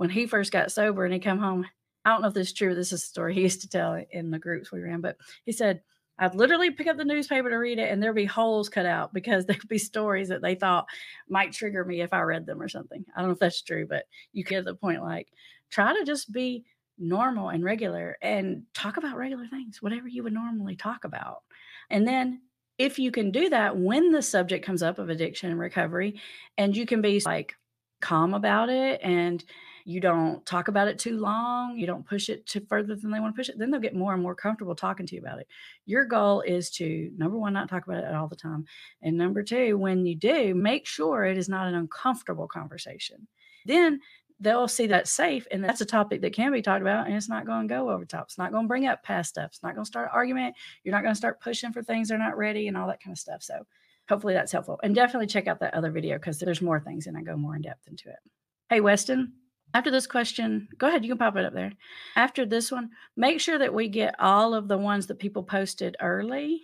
when 0.00 0.08
he 0.08 0.26
first 0.26 0.50
got 0.50 0.72
sober 0.72 1.04
and 1.04 1.12
he 1.12 1.20
come 1.20 1.38
home 1.38 1.66
i 2.06 2.10
don't 2.10 2.22
know 2.22 2.28
if 2.28 2.32
this 2.32 2.46
is 2.46 2.54
true 2.54 2.74
this 2.74 2.90
is 2.90 3.02
a 3.02 3.06
story 3.06 3.34
he 3.34 3.42
used 3.42 3.60
to 3.60 3.68
tell 3.68 4.02
in 4.12 4.30
the 4.30 4.38
groups 4.38 4.72
we 4.72 4.80
ran 4.80 5.02
but 5.02 5.18
he 5.44 5.52
said 5.52 5.82
I'd 6.22 6.34
literally 6.34 6.70
pick 6.70 6.86
up 6.86 6.98
the 6.98 7.04
newspaper 7.06 7.48
to 7.48 7.56
read 7.56 7.78
it, 7.78 7.90
and 7.90 8.02
there'd 8.02 8.14
be 8.14 8.26
holes 8.26 8.68
cut 8.68 8.84
out 8.84 9.14
because 9.14 9.46
there'd 9.46 9.66
be 9.68 9.78
stories 9.78 10.28
that 10.28 10.42
they 10.42 10.54
thought 10.54 10.86
might 11.30 11.52
trigger 11.52 11.82
me 11.82 12.02
if 12.02 12.12
I 12.12 12.20
read 12.20 12.44
them 12.44 12.60
or 12.60 12.68
something. 12.68 13.02
I 13.16 13.20
don't 13.20 13.30
know 13.30 13.32
if 13.32 13.38
that's 13.38 13.62
true, 13.62 13.86
but 13.86 14.04
you 14.34 14.44
get 14.44 14.66
the 14.66 14.74
point. 14.74 15.02
Like, 15.02 15.28
try 15.70 15.96
to 15.96 16.04
just 16.04 16.30
be 16.30 16.66
normal 16.98 17.48
and 17.48 17.64
regular 17.64 18.18
and 18.20 18.64
talk 18.74 18.98
about 18.98 19.16
regular 19.16 19.46
things, 19.46 19.80
whatever 19.80 20.08
you 20.08 20.22
would 20.22 20.34
normally 20.34 20.76
talk 20.76 21.04
about. 21.04 21.38
And 21.88 22.06
then 22.06 22.42
if 22.76 22.98
you 22.98 23.10
can 23.10 23.30
do 23.30 23.48
that 23.48 23.78
when 23.78 24.12
the 24.12 24.20
subject 24.20 24.62
comes 24.62 24.82
up 24.82 24.98
of 24.98 25.08
addiction 25.08 25.50
and 25.50 25.58
recovery, 25.58 26.20
and 26.58 26.76
you 26.76 26.84
can 26.84 27.00
be 27.00 27.18
like 27.24 27.54
calm 28.02 28.34
about 28.34 28.68
it 28.68 29.00
and 29.02 29.42
you 29.84 30.00
don't 30.00 30.44
talk 30.46 30.68
about 30.68 30.88
it 30.88 30.98
too 30.98 31.18
long, 31.18 31.76
you 31.76 31.86
don't 31.86 32.06
push 32.06 32.28
it 32.28 32.46
to 32.46 32.60
further 32.60 32.94
than 32.94 33.10
they 33.10 33.20
want 33.20 33.34
to 33.34 33.38
push 33.38 33.48
it, 33.48 33.58
then 33.58 33.70
they'll 33.70 33.80
get 33.80 33.94
more 33.94 34.14
and 34.14 34.22
more 34.22 34.34
comfortable 34.34 34.74
talking 34.74 35.06
to 35.06 35.14
you 35.14 35.20
about 35.20 35.38
it. 35.38 35.48
Your 35.86 36.04
goal 36.04 36.42
is 36.42 36.70
to 36.72 37.10
number 37.16 37.38
one, 37.38 37.52
not 37.52 37.68
talk 37.68 37.86
about 37.86 38.04
it 38.04 38.14
all 38.14 38.28
the 38.28 38.36
time. 38.36 38.64
And 39.02 39.16
number 39.16 39.42
two, 39.42 39.76
when 39.78 40.06
you 40.06 40.14
do, 40.14 40.54
make 40.54 40.86
sure 40.86 41.24
it 41.24 41.38
is 41.38 41.48
not 41.48 41.68
an 41.68 41.74
uncomfortable 41.74 42.48
conversation. 42.48 43.26
Then 43.66 44.00
they'll 44.40 44.68
see 44.68 44.86
that 44.86 45.06
safe 45.06 45.46
and 45.50 45.62
that's 45.62 45.82
a 45.82 45.86
topic 45.86 46.22
that 46.22 46.32
can 46.32 46.50
be 46.50 46.62
talked 46.62 46.80
about 46.80 47.06
and 47.06 47.14
it's 47.14 47.28
not 47.28 47.46
going 47.46 47.68
to 47.68 47.74
go 47.74 47.90
over 47.90 48.04
top. 48.06 48.24
It's 48.24 48.38
not 48.38 48.52
going 48.52 48.64
to 48.64 48.68
bring 48.68 48.86
up 48.86 49.02
past 49.02 49.30
stuff. 49.30 49.50
It's 49.50 49.62
not 49.62 49.74
going 49.74 49.84
to 49.84 49.88
start 49.88 50.08
an 50.08 50.14
argument. 50.14 50.54
You're 50.82 50.94
not 50.94 51.02
going 51.02 51.12
to 51.14 51.18
start 51.18 51.40
pushing 51.40 51.72
for 51.72 51.82
things 51.82 52.08
they're 52.08 52.18
not 52.18 52.38
ready 52.38 52.66
and 52.66 52.76
all 52.76 52.88
that 52.88 53.02
kind 53.02 53.12
of 53.12 53.18
stuff. 53.18 53.42
So 53.42 53.66
hopefully 54.08 54.34
that's 54.34 54.50
helpful. 54.50 54.80
And 54.82 54.94
definitely 54.94 55.26
check 55.26 55.46
out 55.46 55.60
that 55.60 55.74
other 55.74 55.90
video 55.90 56.16
because 56.16 56.38
there's 56.38 56.62
more 56.62 56.80
things 56.80 57.06
and 57.06 57.16
I 57.16 57.22
go 57.22 57.36
more 57.36 57.54
in 57.54 57.62
depth 57.62 57.86
into 57.86 58.08
it. 58.08 58.18
Hey, 58.70 58.80
Weston, 58.80 59.32
after 59.72 59.90
this 59.90 60.06
question, 60.06 60.68
go 60.78 60.88
ahead, 60.88 61.04
you 61.04 61.10
can 61.10 61.18
pop 61.18 61.36
it 61.36 61.44
up 61.44 61.54
there. 61.54 61.72
After 62.16 62.44
this 62.44 62.72
one, 62.72 62.90
make 63.16 63.40
sure 63.40 63.58
that 63.58 63.72
we 63.72 63.88
get 63.88 64.14
all 64.18 64.54
of 64.54 64.68
the 64.68 64.78
ones 64.78 65.06
that 65.06 65.18
people 65.18 65.42
posted 65.42 65.96
early 66.00 66.62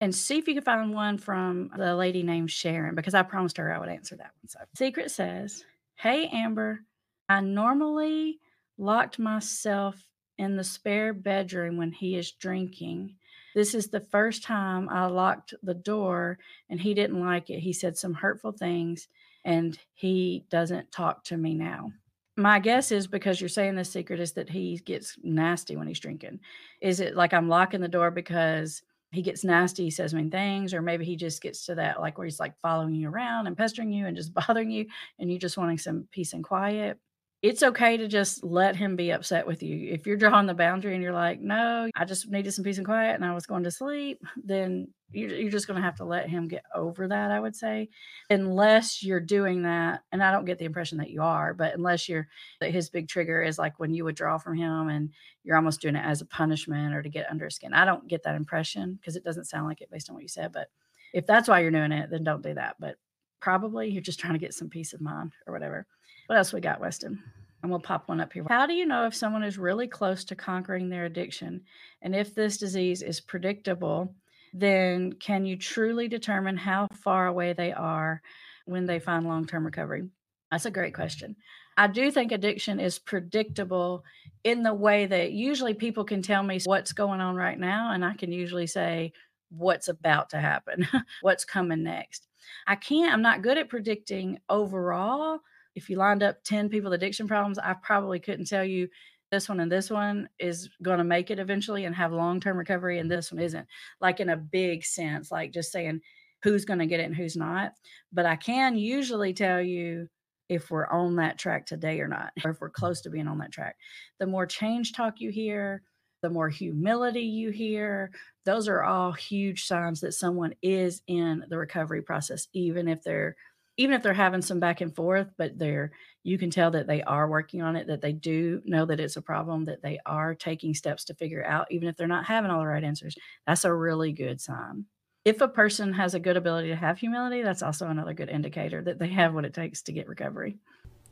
and 0.00 0.14
see 0.14 0.38
if 0.38 0.48
you 0.48 0.54
can 0.54 0.64
find 0.64 0.92
one 0.92 1.18
from 1.18 1.70
the 1.76 1.94
lady 1.94 2.22
named 2.22 2.50
Sharon 2.50 2.94
because 2.94 3.14
I 3.14 3.22
promised 3.22 3.56
her 3.58 3.72
I 3.72 3.78
would 3.78 3.88
answer 3.88 4.16
that 4.16 4.32
one. 4.40 4.48
So, 4.48 4.60
Secret 4.74 5.10
says, 5.10 5.64
Hey, 5.94 6.28
Amber, 6.28 6.80
I 7.28 7.40
normally 7.40 8.38
locked 8.76 9.18
myself 9.18 10.04
in 10.36 10.56
the 10.56 10.64
spare 10.64 11.12
bedroom 11.12 11.76
when 11.76 11.92
he 11.92 12.16
is 12.16 12.32
drinking. 12.32 13.14
This 13.54 13.74
is 13.74 13.88
the 13.88 14.00
first 14.00 14.44
time 14.44 14.88
I 14.88 15.06
locked 15.06 15.54
the 15.62 15.74
door 15.74 16.38
and 16.70 16.80
he 16.80 16.94
didn't 16.94 17.20
like 17.20 17.50
it. 17.50 17.58
He 17.60 17.72
said 17.72 17.96
some 17.96 18.14
hurtful 18.14 18.52
things 18.52 19.08
and 19.44 19.76
he 19.94 20.44
doesn't 20.48 20.92
talk 20.92 21.24
to 21.24 21.36
me 21.36 21.54
now 21.54 21.92
my 22.38 22.60
guess 22.60 22.92
is 22.92 23.06
because 23.08 23.40
you're 23.40 23.48
saying 23.48 23.74
the 23.74 23.84
secret 23.84 24.20
is 24.20 24.32
that 24.32 24.48
he 24.48 24.78
gets 24.78 25.18
nasty 25.22 25.76
when 25.76 25.88
he's 25.88 25.98
drinking. 25.98 26.38
Is 26.80 27.00
it 27.00 27.16
like 27.16 27.34
I'm 27.34 27.48
locking 27.48 27.80
the 27.80 27.88
door 27.88 28.10
because 28.12 28.82
he 29.10 29.22
gets 29.22 29.42
nasty, 29.42 29.84
he 29.84 29.90
says 29.90 30.14
mean 30.14 30.30
things, 30.30 30.72
or 30.72 30.80
maybe 30.80 31.04
he 31.04 31.16
just 31.16 31.42
gets 31.42 31.66
to 31.66 31.74
that 31.74 32.00
like 32.00 32.16
where 32.16 32.26
he's 32.26 32.38
like 32.38 32.54
following 32.62 32.94
you 32.94 33.08
around 33.08 33.48
and 33.48 33.56
pestering 33.56 33.90
you 33.90 34.06
and 34.06 34.16
just 34.16 34.32
bothering 34.46 34.70
you 34.70 34.86
and 35.18 35.32
you 35.32 35.38
just 35.38 35.58
wanting 35.58 35.78
some 35.78 36.06
peace 36.12 36.32
and 36.32 36.44
quiet? 36.44 36.98
It's 37.40 37.62
okay 37.62 37.96
to 37.96 38.08
just 38.08 38.42
let 38.42 38.74
him 38.74 38.96
be 38.96 39.12
upset 39.12 39.46
with 39.46 39.62
you. 39.62 39.92
If 39.92 40.06
you're 40.06 40.16
drawing 40.16 40.46
the 40.46 40.54
boundary 40.54 40.94
and 40.94 41.02
you're 41.02 41.12
like, 41.12 41.40
no, 41.40 41.88
I 41.94 42.04
just 42.04 42.28
needed 42.28 42.52
some 42.52 42.64
peace 42.64 42.78
and 42.78 42.86
quiet 42.86 43.14
and 43.14 43.24
I 43.24 43.32
was 43.32 43.46
going 43.46 43.62
to 43.62 43.70
sleep, 43.70 44.20
then 44.42 44.88
you're, 45.12 45.48
just 45.48 45.68
going 45.68 45.76
to 45.76 45.82
have 45.82 45.96
to 45.96 46.04
let 46.04 46.28
him 46.28 46.48
get 46.48 46.64
over 46.74 47.06
that, 47.06 47.30
I 47.30 47.38
would 47.38 47.54
say. 47.54 47.90
Unless 48.28 49.04
you're 49.04 49.20
doing 49.20 49.62
that, 49.62 50.02
and 50.10 50.20
I 50.20 50.32
don't 50.32 50.46
get 50.46 50.58
the 50.58 50.64
impression 50.64 50.98
that 50.98 51.10
you 51.10 51.22
are, 51.22 51.54
but 51.54 51.74
unless 51.74 52.08
you're, 52.08 52.26
his 52.60 52.90
big 52.90 53.06
trigger 53.06 53.40
is 53.40 53.56
like 53.56 53.78
when 53.78 53.94
you 53.94 54.04
withdraw 54.04 54.38
from 54.38 54.56
him 54.56 54.88
and 54.88 55.10
you're 55.44 55.56
almost 55.56 55.80
doing 55.80 55.94
it 55.94 56.04
as 56.04 56.20
a 56.20 56.26
punishment 56.26 56.92
or 56.92 57.02
to 57.02 57.08
get 57.08 57.30
under 57.30 57.44
his 57.44 57.54
skin. 57.54 57.72
I 57.72 57.84
don't 57.84 58.08
get 58.08 58.24
that 58.24 58.34
impression 58.34 58.94
because 58.94 59.14
it 59.14 59.24
doesn't 59.24 59.46
sound 59.46 59.66
like 59.66 59.80
it 59.80 59.90
based 59.92 60.10
on 60.10 60.14
what 60.14 60.24
you 60.24 60.28
said. 60.28 60.52
But 60.52 60.70
if 61.14 61.24
that's 61.24 61.48
why 61.48 61.60
you're 61.60 61.70
doing 61.70 61.92
it, 61.92 62.10
then 62.10 62.24
don't 62.24 62.42
do 62.42 62.54
that. 62.54 62.76
But 62.80 62.96
probably 63.40 63.88
you're 63.88 64.02
just 64.02 64.18
trying 64.18 64.32
to 64.32 64.40
get 64.40 64.54
some 64.54 64.68
peace 64.68 64.92
of 64.92 65.00
mind 65.00 65.32
or 65.46 65.52
whatever. 65.52 65.86
What 66.28 66.36
else 66.36 66.52
we 66.52 66.60
got, 66.60 66.78
Weston? 66.78 67.22
And 67.62 67.70
we'll 67.70 67.80
pop 67.80 68.06
one 68.06 68.20
up 68.20 68.34
here. 68.34 68.44
How 68.50 68.66
do 68.66 68.74
you 68.74 68.84
know 68.84 69.06
if 69.06 69.14
someone 69.14 69.42
is 69.42 69.56
really 69.56 69.88
close 69.88 70.24
to 70.24 70.36
conquering 70.36 70.90
their 70.90 71.06
addiction? 71.06 71.62
And 72.02 72.14
if 72.14 72.34
this 72.34 72.58
disease 72.58 73.00
is 73.00 73.18
predictable, 73.18 74.14
then 74.52 75.14
can 75.14 75.46
you 75.46 75.56
truly 75.56 76.06
determine 76.06 76.58
how 76.58 76.86
far 76.92 77.28
away 77.28 77.54
they 77.54 77.72
are 77.72 78.20
when 78.66 78.84
they 78.84 78.98
find 78.98 79.26
long 79.26 79.46
term 79.46 79.64
recovery? 79.64 80.06
That's 80.50 80.66
a 80.66 80.70
great 80.70 80.94
question. 80.94 81.34
I 81.78 81.86
do 81.86 82.10
think 82.10 82.30
addiction 82.30 82.78
is 82.78 82.98
predictable 82.98 84.04
in 84.44 84.62
the 84.62 84.74
way 84.74 85.06
that 85.06 85.32
usually 85.32 85.72
people 85.72 86.04
can 86.04 86.20
tell 86.20 86.42
me 86.42 86.60
what's 86.66 86.92
going 86.92 87.22
on 87.22 87.36
right 87.36 87.58
now, 87.58 87.92
and 87.92 88.04
I 88.04 88.12
can 88.12 88.32
usually 88.32 88.66
say 88.66 89.14
what's 89.48 89.88
about 89.88 90.28
to 90.30 90.40
happen, 90.40 90.86
what's 91.22 91.46
coming 91.46 91.84
next. 91.84 92.26
I 92.66 92.74
can't, 92.74 93.14
I'm 93.14 93.22
not 93.22 93.40
good 93.40 93.56
at 93.56 93.70
predicting 93.70 94.40
overall. 94.50 95.40
If 95.78 95.88
you 95.88 95.96
lined 95.96 96.24
up 96.24 96.42
10 96.42 96.68
people 96.68 96.90
with 96.90 97.00
addiction 97.00 97.28
problems, 97.28 97.58
I 97.58 97.74
probably 97.74 98.18
couldn't 98.18 98.46
tell 98.46 98.64
you 98.64 98.88
this 99.30 99.48
one 99.48 99.60
and 99.60 99.70
this 99.70 99.90
one 99.90 100.28
is 100.38 100.70
going 100.82 100.98
to 100.98 101.04
make 101.04 101.30
it 101.30 101.38
eventually 101.38 101.84
and 101.84 101.94
have 101.94 102.12
long 102.12 102.40
term 102.40 102.56
recovery, 102.56 102.98
and 102.98 103.08
this 103.10 103.30
one 103.30 103.40
isn't. 103.40 103.66
Like 104.00 104.20
in 104.20 104.28
a 104.28 104.36
big 104.36 104.84
sense, 104.84 105.30
like 105.30 105.52
just 105.52 105.70
saying 105.70 106.00
who's 106.42 106.64
going 106.64 106.80
to 106.80 106.86
get 106.86 107.00
it 107.00 107.04
and 107.04 107.14
who's 107.14 107.36
not. 107.36 107.72
But 108.12 108.26
I 108.26 108.36
can 108.36 108.76
usually 108.76 109.32
tell 109.32 109.60
you 109.60 110.08
if 110.48 110.70
we're 110.70 110.86
on 110.88 111.16
that 111.16 111.38
track 111.38 111.66
today 111.66 112.00
or 112.00 112.08
not, 112.08 112.32
or 112.44 112.50
if 112.50 112.60
we're 112.60 112.70
close 112.70 113.02
to 113.02 113.10
being 113.10 113.28
on 113.28 113.38
that 113.38 113.52
track. 113.52 113.76
The 114.18 114.26
more 114.26 114.46
change 114.46 114.94
talk 114.94 115.20
you 115.20 115.30
hear, 115.30 115.82
the 116.22 116.30
more 116.30 116.48
humility 116.48 117.22
you 117.22 117.50
hear, 117.50 118.10
those 118.44 118.66
are 118.66 118.82
all 118.82 119.12
huge 119.12 119.66
signs 119.66 120.00
that 120.00 120.14
someone 120.14 120.54
is 120.62 121.02
in 121.06 121.44
the 121.48 121.58
recovery 121.58 122.02
process, 122.02 122.48
even 122.52 122.88
if 122.88 123.02
they're 123.02 123.36
even 123.78 123.94
if 123.94 124.02
they're 124.02 124.12
having 124.12 124.42
some 124.42 124.60
back 124.60 124.82
and 124.82 124.94
forth, 124.94 125.28
but 125.38 125.58
they're 125.58 125.92
you 126.24 126.36
can 126.36 126.50
tell 126.50 126.72
that 126.72 126.86
they 126.86 127.02
are 127.02 127.30
working 127.30 127.62
on 127.62 127.74
it, 127.74 127.86
that 127.86 128.02
they 128.02 128.12
do 128.12 128.60
know 128.66 128.84
that 128.84 129.00
it's 129.00 129.16
a 129.16 129.22
problem, 129.22 129.64
that 129.64 129.80
they 129.82 129.98
are 130.04 130.34
taking 130.34 130.74
steps 130.74 131.04
to 131.04 131.14
figure 131.14 131.44
out, 131.46 131.68
even 131.70 131.88
if 131.88 131.96
they're 131.96 132.06
not 132.06 132.26
having 132.26 132.50
all 132.50 132.60
the 132.60 132.66
right 132.66 132.84
answers. 132.84 133.16
That's 133.46 133.64
a 133.64 133.72
really 133.72 134.12
good 134.12 134.38
sign. 134.38 134.84
If 135.24 135.40
a 135.40 135.48
person 135.48 135.94
has 135.94 136.14
a 136.14 136.20
good 136.20 136.36
ability 136.36 136.68
to 136.68 136.76
have 136.76 136.98
humility, 136.98 137.42
that's 137.42 137.62
also 137.62 137.86
another 137.86 138.12
good 138.12 138.28
indicator 138.28 138.82
that 138.82 138.98
they 138.98 139.08
have 139.08 139.32
what 139.32 139.46
it 139.46 139.54
takes 139.54 139.80
to 139.82 139.92
get 139.92 140.08
recovery. 140.08 140.58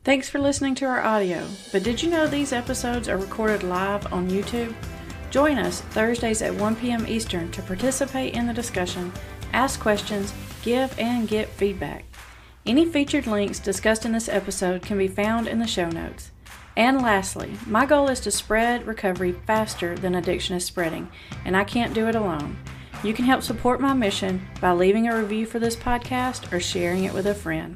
Thanks 0.05 0.29
for 0.29 0.39
listening 0.39 0.75
to 0.77 0.87
our 0.87 1.01
audio. 1.01 1.47
But 1.73 1.83
did 1.83 2.03
you 2.03 2.11
know 2.11 2.27
these 2.27 2.53
episodes 2.53 3.09
are 3.09 3.17
recorded 3.17 3.63
live 3.63 4.13
on 4.13 4.29
YouTube? 4.29 4.75
Join 5.31 5.59
us 5.59 5.81
Thursdays 5.81 6.43
at 6.43 6.55
1 6.55 6.77
p.m. 6.77 7.07
Eastern 7.07 7.51
to 7.53 7.63
participate 7.63 8.35
in 8.35 8.47
the 8.47 8.55
discussion, 8.55 9.13
ask 9.53 9.81
questions, 9.81 10.33
give 10.63 10.97
and 10.99 11.27
get 11.27 11.49
feedback. 11.49 12.05
Any 12.67 12.85
featured 12.85 13.29
links 13.29 13.61
discussed 13.61 14.05
in 14.05 14.11
this 14.11 14.29
episode 14.29 14.83
can 14.83 14.99
be 14.99 15.07
found 15.07 15.47
in 15.47 15.61
the 15.61 15.69
show 15.69 15.89
notes. 15.89 16.33
And 16.77 17.01
lastly, 17.01 17.53
my 17.65 17.87
goal 17.87 18.09
is 18.09 18.19
to 18.21 18.33
spread 18.33 18.89
recovery 18.89 19.33
faster 19.47 19.95
than 19.95 20.17
addiction 20.17 20.57
is 20.57 20.65
spreading, 20.65 21.09
and 21.45 21.57
I 21.57 21.63
can't 21.65 21.95
do 21.95 22.09
it 22.09 22.15
alone. 22.17 22.57
You 23.05 23.15
can 23.15 23.25
help 23.25 23.43
support 23.43 23.81
my 23.81 23.93
mission 23.93 24.49
by 24.61 24.73
leaving 24.73 25.07
a 25.07 25.17
review 25.17 25.47
for 25.47 25.59
this 25.59 25.77
podcast 25.77 26.53
or 26.53 26.59
sharing 26.59 27.05
it 27.05 27.15
with 27.15 27.27
a 27.27 27.35
friend. 27.35 27.75